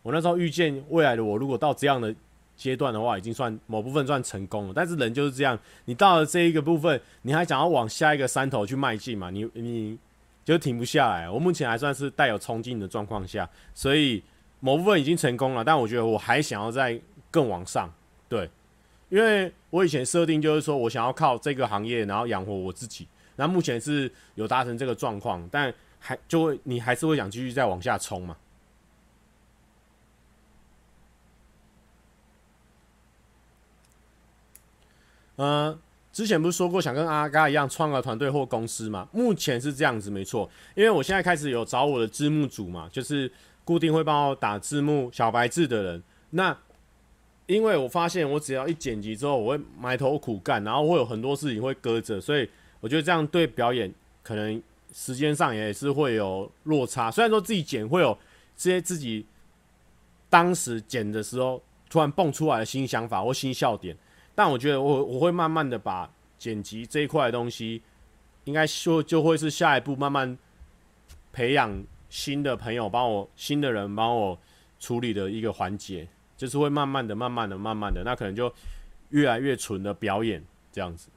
[0.03, 2.15] 我那时候遇见未来的我，如果到这样的
[2.55, 4.73] 阶段的话，已经算某部分算成功了。
[4.77, 9.31] 但是人就是这样，你到了这一个部分，你还想要往下一个山头去迈进嘛？
[9.31, 9.99] 你你
[10.45, 11.31] 就停不下来。
[11.31, 14.23] 我目前还算是带有冲劲的状况下，所以
[14.61, 17.01] 某部分已经成功了，但我觉得我还想要再
[17.31, 17.91] 更往上。
[18.29, 18.51] 对，
[19.09, 23.09] 因为我以前设定就是说我想要靠这个行业，然后养活我自己。
[23.39, 28.37] 那目前是有达成这个状况，但还就会你还是会想继续再往下冲嘛？
[35.37, 35.79] 嗯、
[36.13, 39.09] 之前不是说过想跟阿嘎一样创个团队或公司嘛？
[39.13, 43.31] 目前是这样子没错，因为我现在开始有找我的字幕组嘛，就是
[43.65, 46.03] 固定会帮我打字幕小白字的人。
[46.31, 46.57] 那
[47.47, 52.49] 因为我发现我只要一剪辑之后，我会埋头苦干，然后会有很多事情会搁着，所以。
[52.79, 53.93] 我觉得这样对表演
[54.23, 54.63] 可能
[54.93, 57.11] 时间上也是会有落差。
[57.11, 58.17] 虽然说自己剪会有
[58.57, 59.27] 这些自己
[60.29, 63.97] 当时剪的时候突然蹦出来的新想法或新笑点，
[64.35, 67.83] 但我觉得我我会慢慢的把剪辑这一块的东西，
[68.45, 70.37] 应该说就会是下一步慢慢
[71.33, 74.39] 培养新的朋友帮我新的人帮我
[74.79, 76.07] 处理的一个环节，
[76.37, 78.53] 就是会慢慢的、慢慢的、慢慢的，那可能就
[79.11, 81.09] 越来越纯的表演这样子。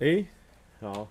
[0.00, 0.26] 哎、欸，
[0.80, 1.08] 好。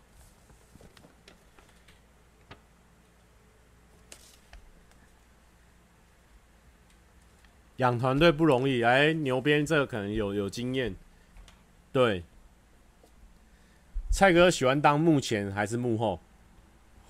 [7.78, 10.96] 养团队不容易，哎、欸，牛鞭这个可能有有经验。
[11.94, 12.24] 对，
[14.12, 16.20] 蔡哥喜欢当幕前还是幕后？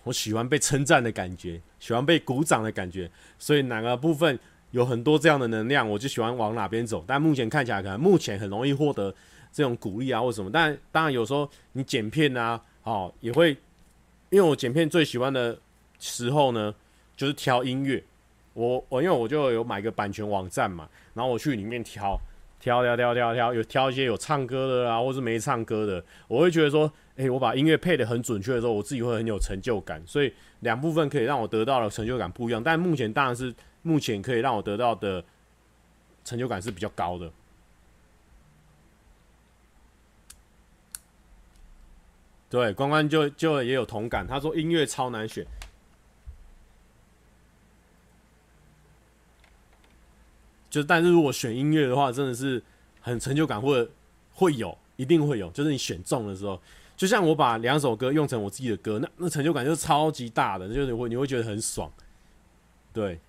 [0.04, 4.38] 我喜欢被称赞的感觉，喜欢被鼓掌的感觉，所以哪个部分
[4.72, 7.04] 有很多这样的能量，我就喜欢往哪边走。
[7.08, 9.16] 但目前看起来，可能目前很容易获得。
[9.52, 13.52] 这种鼓励啊，或什么，但当然有时候你剪片啊，哦，也会，
[14.30, 15.60] 因为我剪片最喜欢的
[16.00, 16.74] 时候呢，
[17.16, 18.04] 就是挑音乐。
[18.54, 22.20] 我我因为我就有买个版权网站嘛，然后我去里面挑，
[22.60, 30.02] 挑挑挑挑挑，有挑一些有唱歌的啊，或是没唱歌的，我会觉得说，诶，我把音乐配的很准确的时候，我自己会很有成就感。
[30.06, 35.24] 所以两部分可以让我得到的成就感不一样，但目前当然是目前可以让我得到的
[36.26, 37.32] 成就感是比较高的。
[42.50, 44.26] 对，关关就就也有同感。
[44.26, 45.46] 他说音乐超难选，
[50.70, 52.62] 就但是如果选音乐的话，真的是
[53.02, 53.92] 很成就感，或者
[54.34, 55.50] 会有，一定会有。
[55.52, 56.60] 就是你选中的时候，
[56.98, 61.92] 就像我把两首歌用成我自己的歌，那那成就感就是超级大的，就是你会你会觉得很爽。
[62.92, 63.20] 对。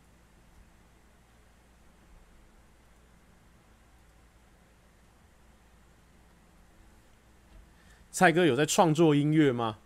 [8.20, 9.78] 蔡哥有在创作音乐吗？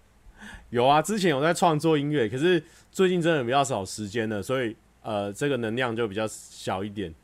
[0.70, 2.60] 有啊，之前有在创作音乐，可是
[2.90, 7.14] 最近真的比较少时间了，所以呃，这个能量就比较小一点。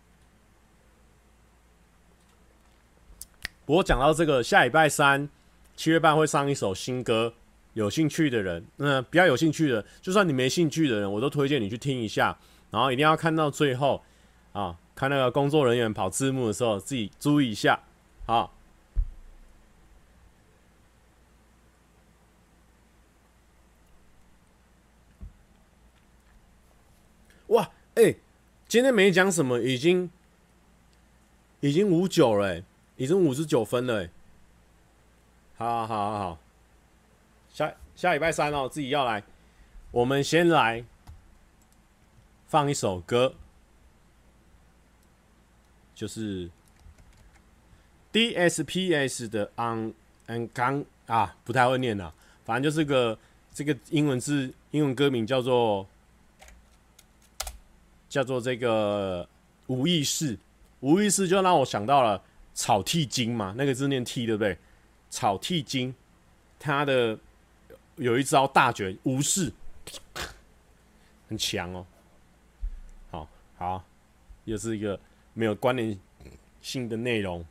[3.66, 5.28] 不过讲到这个，下礼拜三
[5.74, 7.34] 七月半会上一首新歌，
[7.72, 12.38] 有兴趣的人，那、比较有兴趣的，就算你没兴趣的人，我都推荐你去听一下，
[12.70, 14.00] 然后一定要看到最后
[14.52, 17.80] 啊，看那个工作人员跑字幕的时候，自己注意一下，
[18.26, 18.54] 好。
[27.50, 28.14] 哇，哎、
[28.68, 30.09] 今天没讲什么，已经
[31.59, 32.62] 已经五九了，哎，
[32.97, 34.11] 已经五十九分了，哎，
[35.57, 36.38] 好好好好，
[37.53, 39.24] 下下礼拜三哦，自己要来，
[39.91, 40.84] 我们先来
[42.47, 43.34] 放一首歌，
[45.95, 46.49] 就是
[48.12, 49.93] DSPS 的 On
[50.28, 52.14] and Gone 啊，不太会念了，
[52.45, 53.18] 反正就是个
[53.53, 55.86] 这个英文字，英文歌名叫做。
[58.11, 59.26] 叫做这个
[59.68, 60.36] 无意识，
[60.80, 64.58] 无意识就让我想到了草剃精嘛，那个字念剃对不对？
[65.08, 65.94] 草剃精，
[66.58, 67.18] 他的
[67.96, 69.52] 有一招大绝无视，
[71.28, 71.86] 很强哦。
[73.11, 73.84] 好，好，
[74.44, 74.98] 又是一个
[75.32, 75.98] 没有关联
[76.61, 77.44] 性的内容。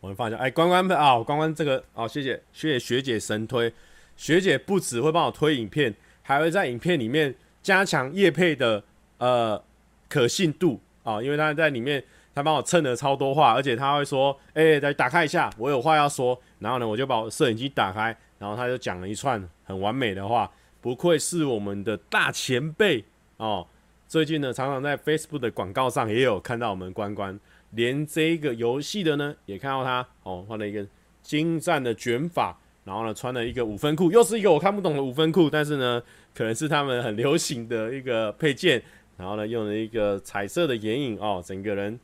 [0.00, 3.72] 我们放下，哎，关关啊，关关这个哦，谢谢，谢谢学姐神推，
[4.16, 8.82] 学姐不只会帮我推影片，还会在影片里面加强叶配的
[9.20, 9.62] 呃
[10.08, 12.02] 可信度啊，因为他在里面
[12.34, 20.50] 他帮我蹭了超多话，而且他会说，哎，来打开一下，我有话要说，然后呢，我就把我摄影机打开，然后他就讲了一串很完美的话，
[20.80, 23.04] 不愧是我们的大前辈
[23.36, 23.66] 哦，
[24.08, 27.38] 最近呢，常常在 Facebook 的广告上也有看到我们关关。
[27.72, 30.84] 连这个游戏的呢，也看到他哦，换了一个
[31.22, 36.02] 精湛的卷发，然后呢，穿了一个五分裤，又是一个我看不懂的五分裤，但是呢，
[36.34, 38.82] 可能是他们很流行的一个配件，
[39.20, 42.00] 然后呢，用了一个彩色的眼影哦，整个人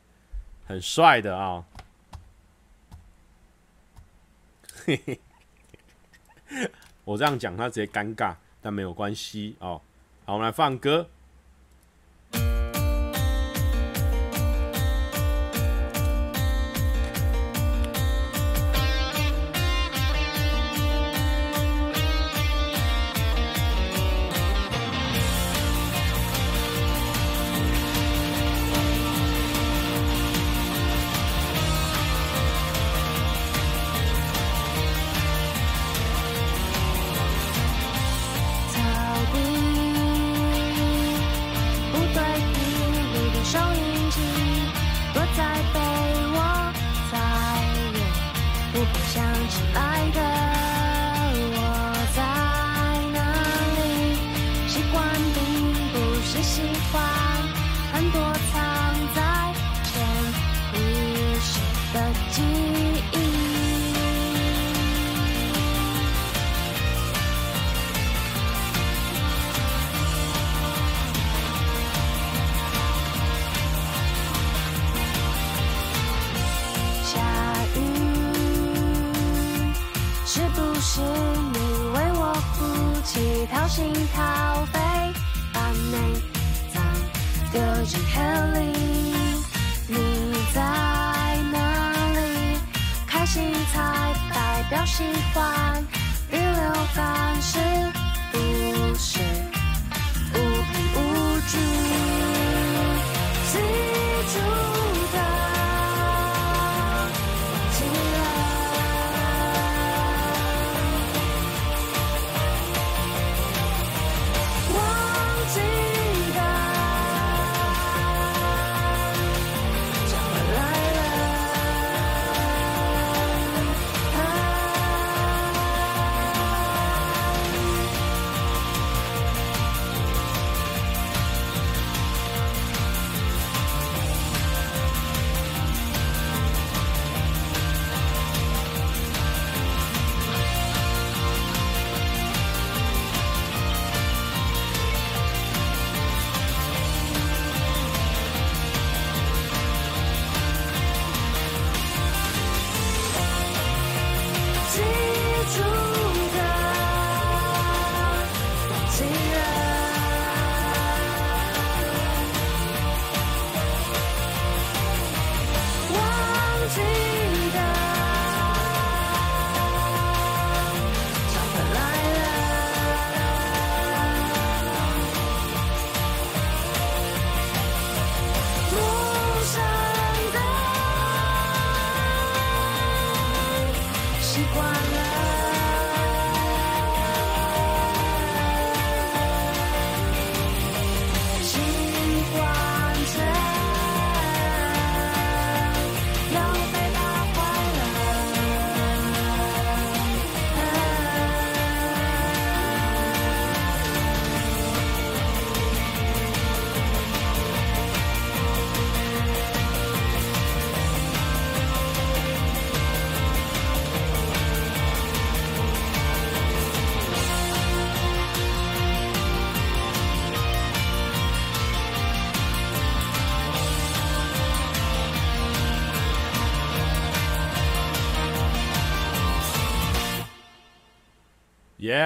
[0.67, 1.65] 很帅的啊、
[4.85, 5.19] 嘿嘿，
[7.03, 9.81] 我这样讲他直接尴尬，但没有关系哦，
[10.25, 11.09] 好，我们来放歌。
[48.85, 50.26] 不想起来的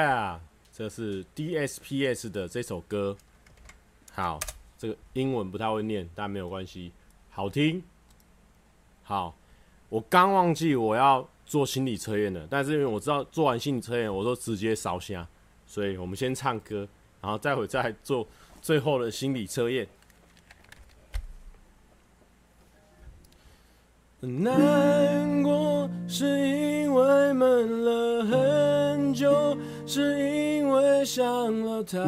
[0.06, 0.42] 啊
[0.72, 3.16] 这是 DSPS 的这首歌。
[4.14, 4.40] 好，
[4.78, 6.92] 这个英文不太会念，但没有关系，
[7.30, 7.84] 好听。
[9.04, 9.36] 好，
[9.90, 15.28] 我刚忘记我要做心理测验了，但是因为我知道做完心理测验，我都直接烧香，
[15.66, 16.88] 所以我们先唱歌，
[17.22, 18.28] 然后待会再做
[18.62, 19.88] 最后的心理测验。
[24.22, 29.58] 难过是因为闷了很久，
[29.94, 31.22] 是因为想
[31.66, 32.00] 了太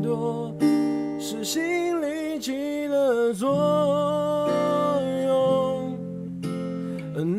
[0.00, 0.54] 多，
[1.18, 4.48] 是心里起了作
[5.26, 5.98] 用。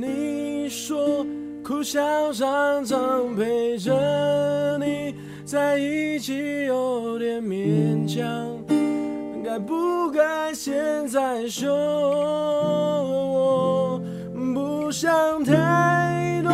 [0.01, 1.25] 你说
[1.63, 8.27] 哭笑常常陪着你在一起有点勉强，
[9.41, 11.71] 该不该现在说？
[13.95, 14.01] 我
[14.53, 16.51] 不想太多，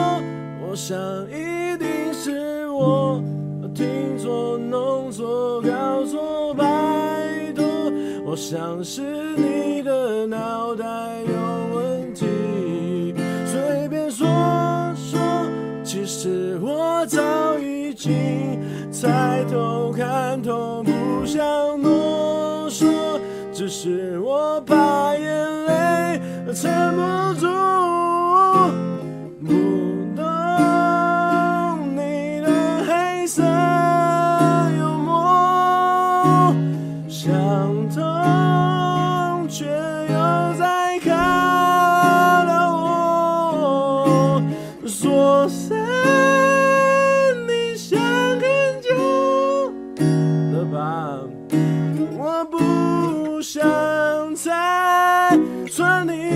[0.70, 0.96] 我想
[1.32, 3.20] 一定是我
[4.30, 7.66] 我、弄错、搞错，拜托，
[8.24, 9.02] 我想是
[9.36, 12.26] 你的脑袋有问题，
[13.46, 14.28] 随便说
[14.96, 15.20] 说，
[15.84, 18.60] 其实我早已经
[18.92, 21.42] 猜透、看透，不想
[21.82, 23.20] 多说，
[23.52, 26.22] 只是我怕眼泪
[26.54, 27.29] 沉默。
[55.80, 56.29] concerning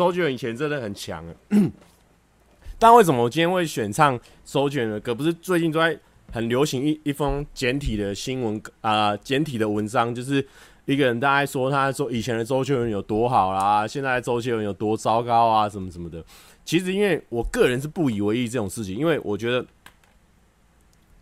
[0.00, 1.22] 周杰伦以前真的很强，
[2.80, 5.14] 但为什么我今天会选唱周杰伦的歌？
[5.14, 5.94] 不是最近都在
[6.32, 10.42] 很流行一一封简体的新闻啊、简体的文章，就是
[10.86, 16.24] 一个人大概说他说以前的周杰伦有多好啦，现在周杰伦有多糟糕啊，什么什么的。
[16.64, 19.62] 其实因为我个人是不以为意这种事情，因为我觉得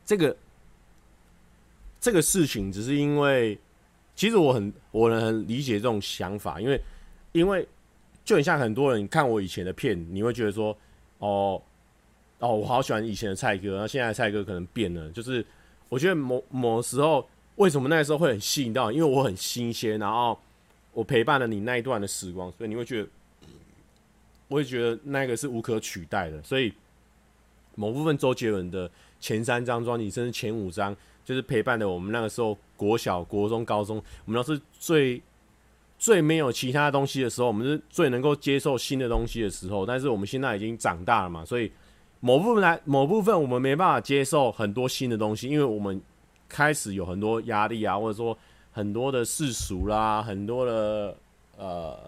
[0.06, 0.36] 这个
[2.00, 3.58] 这个事情只是因为，
[4.14, 6.80] 其实我很我很理解这种想法，因为
[7.32, 7.66] 因为。
[8.28, 10.76] 就很像很多人看我以前的片，你会觉得说，
[11.16, 11.58] 哦，
[12.40, 15.10] 哦，我好喜欢以前的蔡哥，然后现在蔡哥可能变了。
[15.12, 15.42] 就是
[15.88, 17.26] 我觉得某某时候，
[17.56, 18.92] 为什么那个时候会很吸引到？
[18.92, 20.38] 因为我很新鲜，然后
[20.92, 23.08] 我陪伴了你那一段的时光，所以你会觉得，
[24.48, 26.42] 我会觉得那个是无可取代的。
[26.42, 26.70] 所以
[27.76, 30.94] 某部分周杰伦的前三张专辑，甚至前五张，
[31.24, 33.96] 就是陪伴了我们那个时候国小、国中、高中，
[34.26, 35.22] 我们都是最。
[35.98, 39.84] 最没有其他东西的时候，我们是最能够接受新的东西的时候。
[39.84, 41.72] 但是我们现在已经长大了嘛，所以
[42.20, 46.00] 某部分来某部分我们没办法接受很多新的东西，因为我们
[46.48, 48.38] 开始有很多压力啊，或者说
[48.70, 51.16] 很多的世俗啦，很多的
[51.56, 51.98] 呃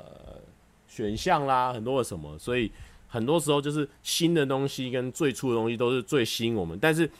[0.86, 2.70] 选项啦，很多的什么，所以
[3.08, 6.78] 很多时候就是新的东西跟最初的东西都是最吸引我们。
[6.80, 7.10] 但是，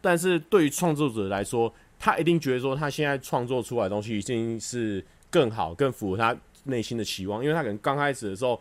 [0.00, 5.04] 但是对于创作者来说，他一定觉得说他现在创作出来的东西已经是。
[5.30, 8.60] 更好，更符合他内心的期望，因为他可能刚开始的时候，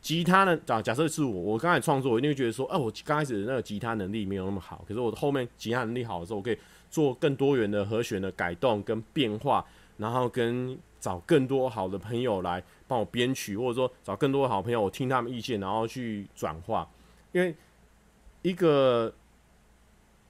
[0.00, 6.58] 吉他呢，假假设是我，我刚开始创作，我一定会觉得说，哦、我刚开始的那个吉他能力没有那么好，可是我后面吉他能力好的时候，我可以
[6.90, 9.64] 做更多元的和弦的改动跟变化，
[9.96, 16.88] 然后跟找更多好的朋友来帮我编曲，或者说找更多好朋友，我听他们意见，然后去转化，
[17.32, 17.54] 因为
[18.42, 19.12] 一个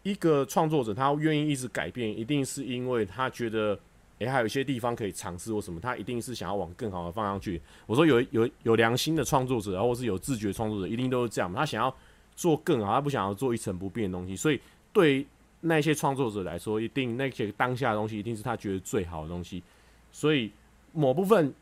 [0.02, 3.78] 一个创作者他愿意一直改变，一定是因为他觉得。
[4.18, 7.60] 诶、还有一些地方可以尝试或什么，他一定是想要往更好的方向去。
[7.84, 11.52] 我说有有有良心的创作者，或是有自觉创作者，一定都是这样。
[11.52, 11.94] 他想要
[12.34, 14.34] 做更好，他不想要做一成不变的东西。
[14.34, 14.58] 所以
[14.90, 15.26] 对
[15.60, 19.62] 那些创作者来说，一定那些当下的东西，一定是他觉得最好的东西。
[20.10, 20.50] 所以
[20.94, 21.52] 某部分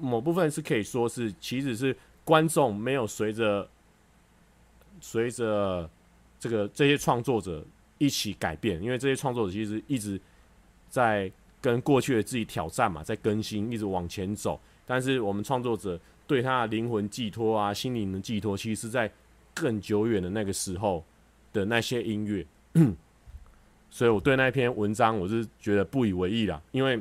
[0.00, 3.68] 某部分是可以说是，其实是观众没有随着
[5.00, 5.88] 随着
[6.40, 7.64] 这个这些创作者
[7.98, 10.20] 一起改变，因为这些创作者其实一直
[10.88, 11.30] 在。
[11.62, 14.60] 跟过去的自己挑战嘛，在更新，一直往前走。
[14.84, 19.10] 但是我们创作者对他的灵魂寄托啊，心灵的寄托，其实是在
[19.54, 21.04] 更久远的那个时候
[21.52, 22.44] 的那些音乐。
[23.88, 26.94] 所以我对那篇文章，我是觉得不以为意啦，因为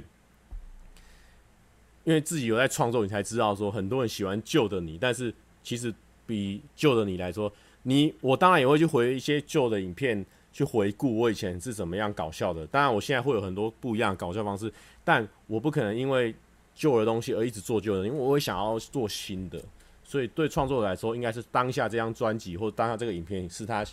[2.03, 5.33] 因为自己有在创作，你才知道说很多人喜欢旧的你，但是
[5.63, 5.93] 其实
[6.27, 7.51] 比旧的你来说，
[7.83, 12.65] 你我当然也会去回一些旧的影片，去回顾我以前是怎么样搞笑的。
[12.67, 14.71] 当然，我现在会有很多不一样的搞笑方式，
[15.03, 16.35] 但我不可能因为
[16.75, 19.61] 旧的东西而一直做旧的，因为我会想要做新的。
[20.03, 23.85] 所以对创作者来说，应该是当下这张专辑或当下这个影片是他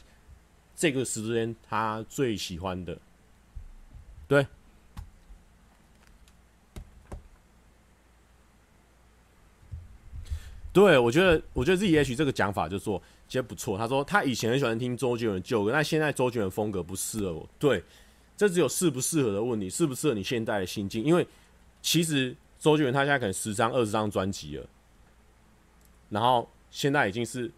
[0.75, 2.99] 这个时间他最喜欢的，
[4.27, 4.47] 对。
[10.71, 13.77] 对，我觉得，我觉得 ZH 这个讲法就说其实不错。
[13.77, 17.49] 他说他以前很喜欢听周杰伦旧歌，但现在周杰伦风格不适合我。
[17.59, 17.85] 对，
[18.37, 21.05] 这只有适不适合的问题，适不适合你现在的心境。
[21.05, 21.27] 因为
[21.83, 24.67] 其实周杰伦他现在可能十张、二十张专辑了，
[26.09, 27.51] 然后现在已经是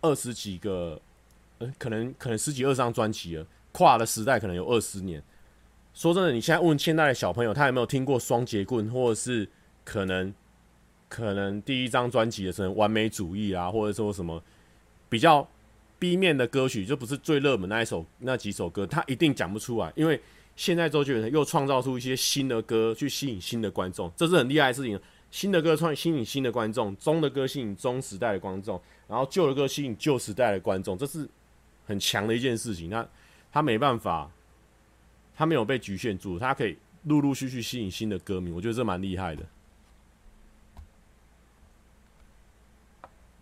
[0.00, 1.00] 二十几个，
[1.58, 5.22] 呃，可能可能十几二十张专辑了，跨的时代可能有二十年。
[5.92, 9.48] 说真的，你现在问现在的小朋友，他有没有听过双截棍，或者是
[9.84, 10.32] 可能？
[11.08, 14.42] 可能第一张专辑的时候完美主义啊，或者说什么
[15.08, 15.48] 比较
[15.98, 19.92] B 面的歌曲，就不是最热门那一首那几首歌，他一定讲不出来。
[19.96, 20.20] 因为
[20.56, 24.98] 现在周杰伦又创造出一些新的歌去吸引新的观众，这是很厉害的事情。
[25.30, 31.28] 新的歌创吸引新的观众，中的歌吸引中时代的观众，然后旧的歌吸引旧时代的观众，这是
[31.84, 32.88] 很强的一件事情。
[32.88, 33.06] 那
[33.52, 34.30] 他没办法，
[35.34, 39.44] 他没有被局限住，他可以陆陆续续吸引新的歌迷，我觉得这蛮厉害的。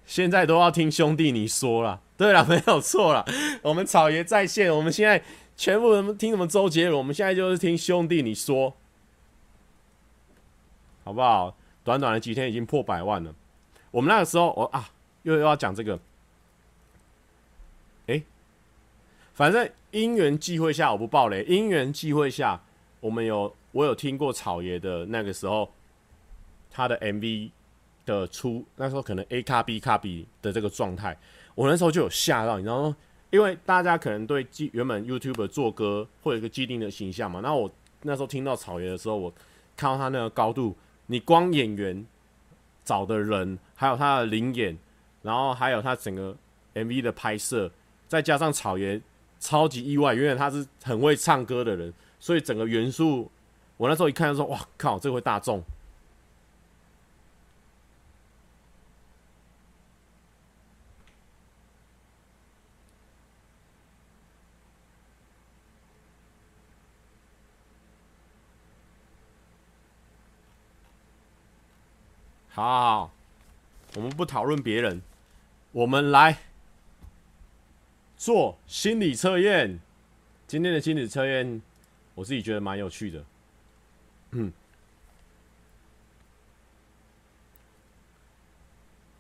[0.07, 3.25] 现在都要听兄弟你说了，对了，没有错了。
[3.63, 5.23] 我们草爷在线，我们现在
[5.57, 8.75] 全部人听什么周杰伦，我们现在就是听兄弟你说，
[11.05, 11.57] 好不好？
[11.83, 13.35] 短短的几天已经破百万了。
[13.91, 14.91] 我们那个时候，我啊，
[15.23, 15.99] 又又要讲这个，
[18.07, 18.23] 哎，
[19.33, 21.43] 反正因缘际会下，我不爆雷。
[21.45, 22.63] 因缘际会下，
[23.01, 25.73] 我们有我有听过草爷的那个时候，
[26.71, 27.51] 他的 MV。
[28.07, 31.17] 的出那时候可能 A 卡 B 卡 B 的这个状态，
[31.55, 32.97] 我那时候就有吓到，你知道吗？
[33.31, 37.41] 因为大家可能对既原本 YouTube 做歌会有一个既定的形象嘛。
[37.41, 37.71] 那我
[38.03, 39.35] 那时候听到草原的时候，我
[39.77, 40.77] 看到他那个高度，
[41.07, 42.07] 你光演员
[42.85, 44.79] 找的人，还有他的灵演，
[45.23, 46.37] 然后还有他整个
[46.75, 47.71] MV 的拍摄，
[48.07, 49.03] 再加上草原
[49.41, 53.29] 超级意外，因为他是很会唱歌的人，所以整个元素，
[53.77, 55.61] 我那时候一看就说，哇靠，这个会大众。
[72.55, 73.11] 好，好，
[73.97, 75.03] 我们不讨论别人，
[75.73, 76.39] 我们来
[78.17, 79.81] 做心理测验。
[80.47, 81.61] 今天的心理测验，
[82.15, 83.25] 我自己觉得蛮有趣的。
[84.31, 84.53] 嗯，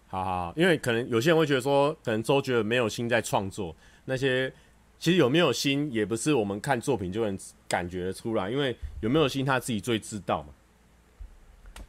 [0.07, 3.75] 好好好，因为可能有些人会觉得说，可能周杰伦没有心在创作。
[4.05, 4.49] 那些
[5.01, 7.37] 其实有没有心，也不是我们看作品就能
[7.67, 10.51] 感觉得出来，因为有没有心他自己最知道嘛。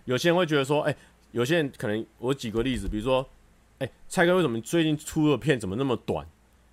[0.05, 0.95] 有些人会觉得说，哎、
[1.35, 3.27] 有些人可能，我举个例子，比如说，
[3.79, 6.25] 哎、蔡哥为什么最近出的片怎么那么短？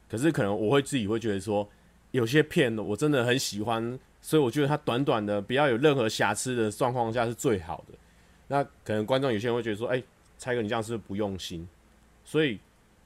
[0.08, 1.68] 可是可能我会自己会觉得说，
[2.12, 7.98] 有些片我真的很喜欢，所以我觉得它短短的，不要有任何瑕疵的状况下是最好的。
[8.46, 10.00] 那可能观众有些人会觉得说，哎、
[10.38, 11.66] 蔡哥你这样是不用心？
[12.24, 12.60] 所以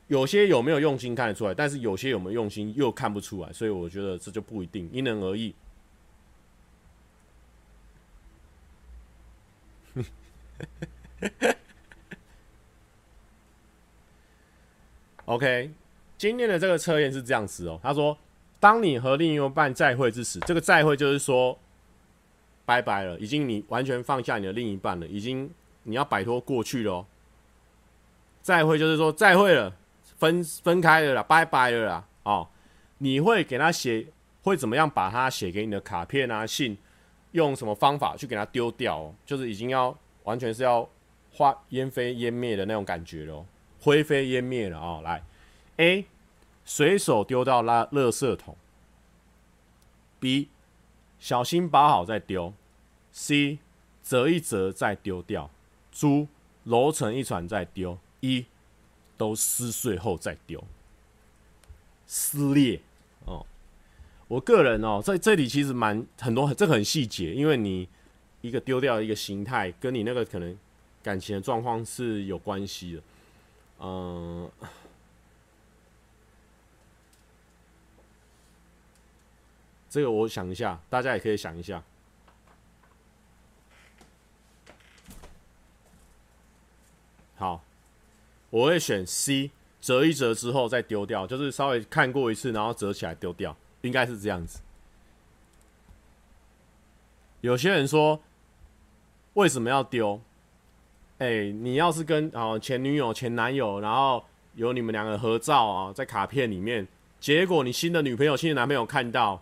[0.08, 5.54] 有些有没有用心看得出来，但是有些有没有用心又看不出来，所以我觉得这就不一定，因人而异。
[15.26, 15.72] OK，
[16.16, 17.80] 今天的这个测验是这样子哦。
[17.82, 18.16] 他说，
[18.60, 21.58] 当你和另一半再会之时，这个再会就是说
[22.64, 25.50] 拜拜了，已经你完全放下你的另一半了，已经
[25.82, 27.04] 你要摆脱过去了。
[28.40, 29.74] 再会就是说再会了，
[30.16, 32.06] 分分开了啦，拜拜了啦。
[32.22, 32.48] 哦，
[32.98, 34.06] 你会给他写，
[34.44, 36.78] 会怎么样把他写给你的卡片啊、信，
[37.32, 39.12] 用什么方法去给他丢掉？
[39.24, 40.88] 就是已经要完全是要。
[41.36, 43.44] 化烟飞烟灭的那种感觉喽，
[43.78, 45.00] 灰飞烟灭了啊、哦！
[45.04, 45.22] 来
[45.76, 46.06] ，A，
[46.64, 48.56] 随手丢到垃垃圾桶
[50.18, 50.48] ；B，
[51.18, 52.54] 小心包好再丢
[53.12, 53.58] ；C，
[54.02, 55.50] 折一折再丢掉；
[55.92, 56.26] 猪
[56.64, 58.46] 揉成一团再丢；E，
[59.18, 60.64] 都撕碎后再丢。
[62.06, 62.80] 撕裂
[63.26, 63.44] 哦！
[64.28, 67.86] 我个人哦，在这里其实蛮很多，这很细节，因为你
[68.40, 70.56] 一个丢掉一个形态，跟你那个可能。
[71.06, 73.02] 感情的状况是有关系的，
[73.78, 74.50] 嗯，
[79.88, 81.80] 这个我想一下，大家也可以想一下。
[87.36, 87.62] 好
[88.50, 94.58] 我会选 C，折一折之后再丢掉，就是稍微看过一次，然后折起来丢掉，应该是这样子。
[97.42, 98.20] 有些人说，
[99.34, 100.20] 为什么要丢？
[101.18, 104.22] 哎、你要是跟哦前女友、前男友，然后
[104.54, 106.86] 有你们两个合照啊，在卡片里面，
[107.18, 109.40] 结果你新的女朋友、新的男朋友看到，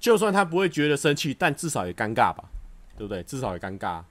[0.00, 2.44] 就算他不会觉得生气，但至少也尴尬吧，
[2.96, 3.22] 对不对？
[3.24, 4.02] 至少也尴尬。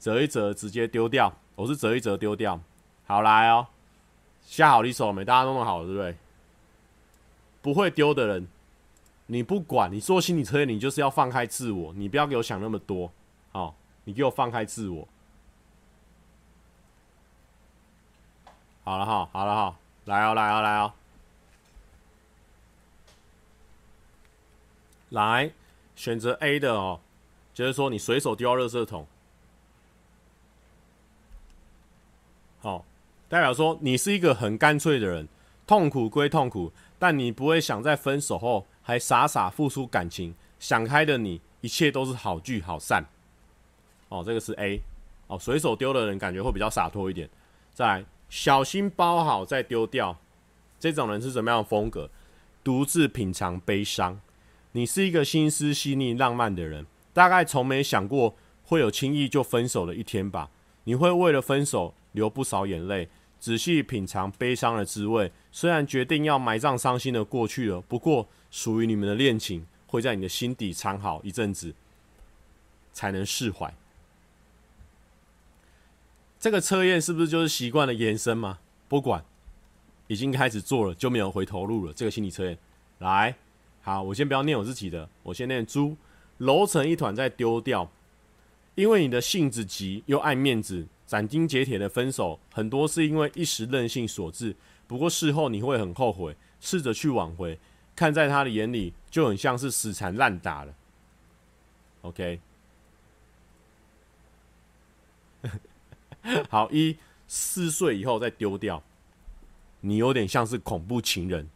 [0.00, 1.32] 折一折，直接丢掉。
[1.54, 2.60] 我是折一折丢掉。
[3.04, 3.68] 好来哦，
[4.42, 5.24] 下好离手没？
[5.24, 6.16] 大家弄弄好，对不对？
[7.60, 8.48] 不会丢的人，
[9.26, 13.12] 你不管，你做心理测验，你就是要放开自我，你不要给我想那么多。
[13.52, 15.06] 好、哦，你给我放开自我。
[18.84, 19.76] 好了哈，好了哈，
[20.06, 20.92] 来哦，来哦，来哦，
[25.10, 25.52] 来
[25.94, 27.00] 选择 A 的哦，
[27.54, 29.06] 就是说你随手丢到垃圾桶。
[32.60, 32.84] 好，
[33.28, 35.28] 代表说你是一个很干脆的人，
[35.64, 43.04] 痛苦归痛苦，但你不会想在分手后还傻傻付出感情，想开的你，一切都是好聚好散。
[44.08, 44.82] 哦，这个是 A，
[45.28, 47.30] 哦，随手丢的人感觉会比较洒脱一点。
[47.72, 48.04] 再来。
[48.32, 50.18] 小心包好再丢掉，
[50.80, 52.08] 这种人是什么样的风格？
[52.64, 54.18] 独自品尝悲伤。
[54.72, 58.34] 你是一个心思细腻、浪漫的人，大概从没想过
[58.64, 60.48] 会有轻易就分手的一天吧？
[60.84, 65.30] 你会为了分手流不少眼泪，仔细品尝悲伤的滋味。
[65.50, 71.74] 虽然决定要埋葬伤心的过去了，不过属于你们的恋情会在你的心底藏好一阵子，
[72.94, 73.74] 才能释怀。
[76.42, 78.58] 这个测验是不是就是习惯的延伸吗？
[78.88, 79.24] 不管，
[80.08, 81.92] 已经开始做了，就没有回头路了。
[81.92, 82.58] 这个心理测验，
[82.98, 83.36] 来，
[83.80, 85.96] 好，我先不要念我自己的，我先念猪，
[86.38, 87.88] 揉成一团再丢掉。
[88.74, 94.56] 因为你的性子急又爱面子，斩钉截铁的分手，很多是因为一时任性所致。
[94.88, 97.56] 不过事后你会很后悔，试着去挽回，
[97.94, 100.74] 看在他的眼里就很像是死缠烂打了。
[102.00, 102.40] OK。
[106.48, 106.96] 好，一
[107.26, 108.82] 四岁以后再丢掉，
[109.80, 111.48] 你有点像是恐怖情人。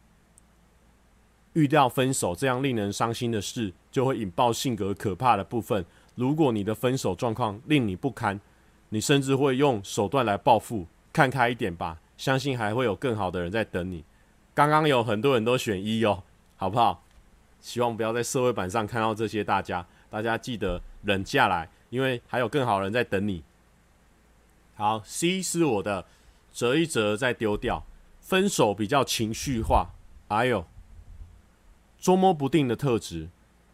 [1.53, 5.83] 遇到分手这样令人伤心的事，就会引爆性格可怕的部分。
[6.15, 8.39] 如果你的分手状况令你不堪，
[8.89, 10.85] 你甚至会用手段来报复。
[11.11, 14.03] 看开一点吧，相信还会有更好的人在等你。
[14.53, 16.23] 刚刚有很多人都选一哦，
[16.55, 17.03] 好不好？
[17.59, 19.43] 希望不要在社会版上看到这些。
[19.43, 23.43] 大家，大家记得忍下来，因为还有更好的人在等你。
[24.77, 26.05] 好，C 是我的，
[26.53, 27.83] 折一折再丢掉。
[28.21, 29.89] 分手比较情绪化，
[30.27, 30.67] 哎呦，
[31.97, 33.29] 捉摸不定的特质，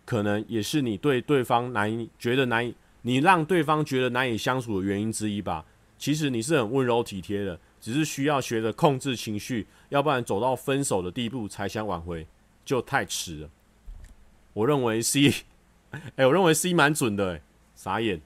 [0.06, 5.66] 可能也是你对对方难以觉得难以，你让对方觉得难以相处的原因之一吧。
[5.98, 12.26] 其实你是很温柔体贴的，只是需要学着控制情绪，要不然走到分手的地步才想挽回，
[12.64, 13.50] 就太迟了。
[14.54, 15.34] 我认为 C，
[16.16, 17.42] 哎、我认为 C 蛮准的、哎，
[17.76, 18.22] 傻眼。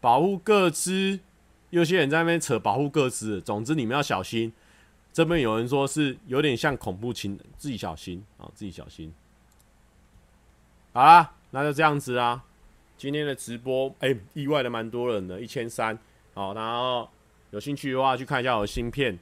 [0.00, 1.20] 保护各资，
[1.70, 3.40] 有些人在那边扯保护各资。
[3.40, 4.52] 总之，你们要小心。
[5.12, 9.12] 这边有人说是有点像恐怖情，自己小心啊，自己小心。
[10.92, 12.44] 好啦，那就这样子啊。
[12.96, 15.98] 今天的直播，哎、意外的蛮多人的，一千三。
[16.34, 17.08] 好，然后
[17.50, 19.18] 有兴趣的话去看一下我的新片。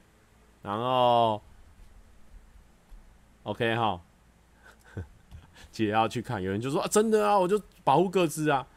[0.61, 1.41] 然后
[3.43, 4.01] ，OK 哈，
[5.71, 6.41] 姐要去看。
[6.41, 8.67] 有人就说啊，真的啊，我就保护各自啊。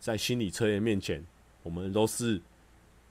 [0.00, 1.24] 在心理测验面前，
[1.62, 2.40] 我们都是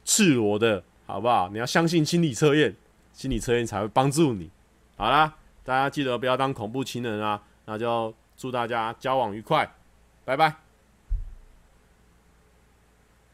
[0.03, 1.47] 赤裸的，好不好？
[1.49, 2.75] 你要相信心理测验，
[3.13, 4.49] 心理测验才会帮助你。
[4.97, 5.33] 好啦，
[5.63, 7.41] 大家记得不要当恐怖情人啊！
[7.65, 9.71] 那就祝大家交往愉快，
[10.25, 10.68] 拜拜。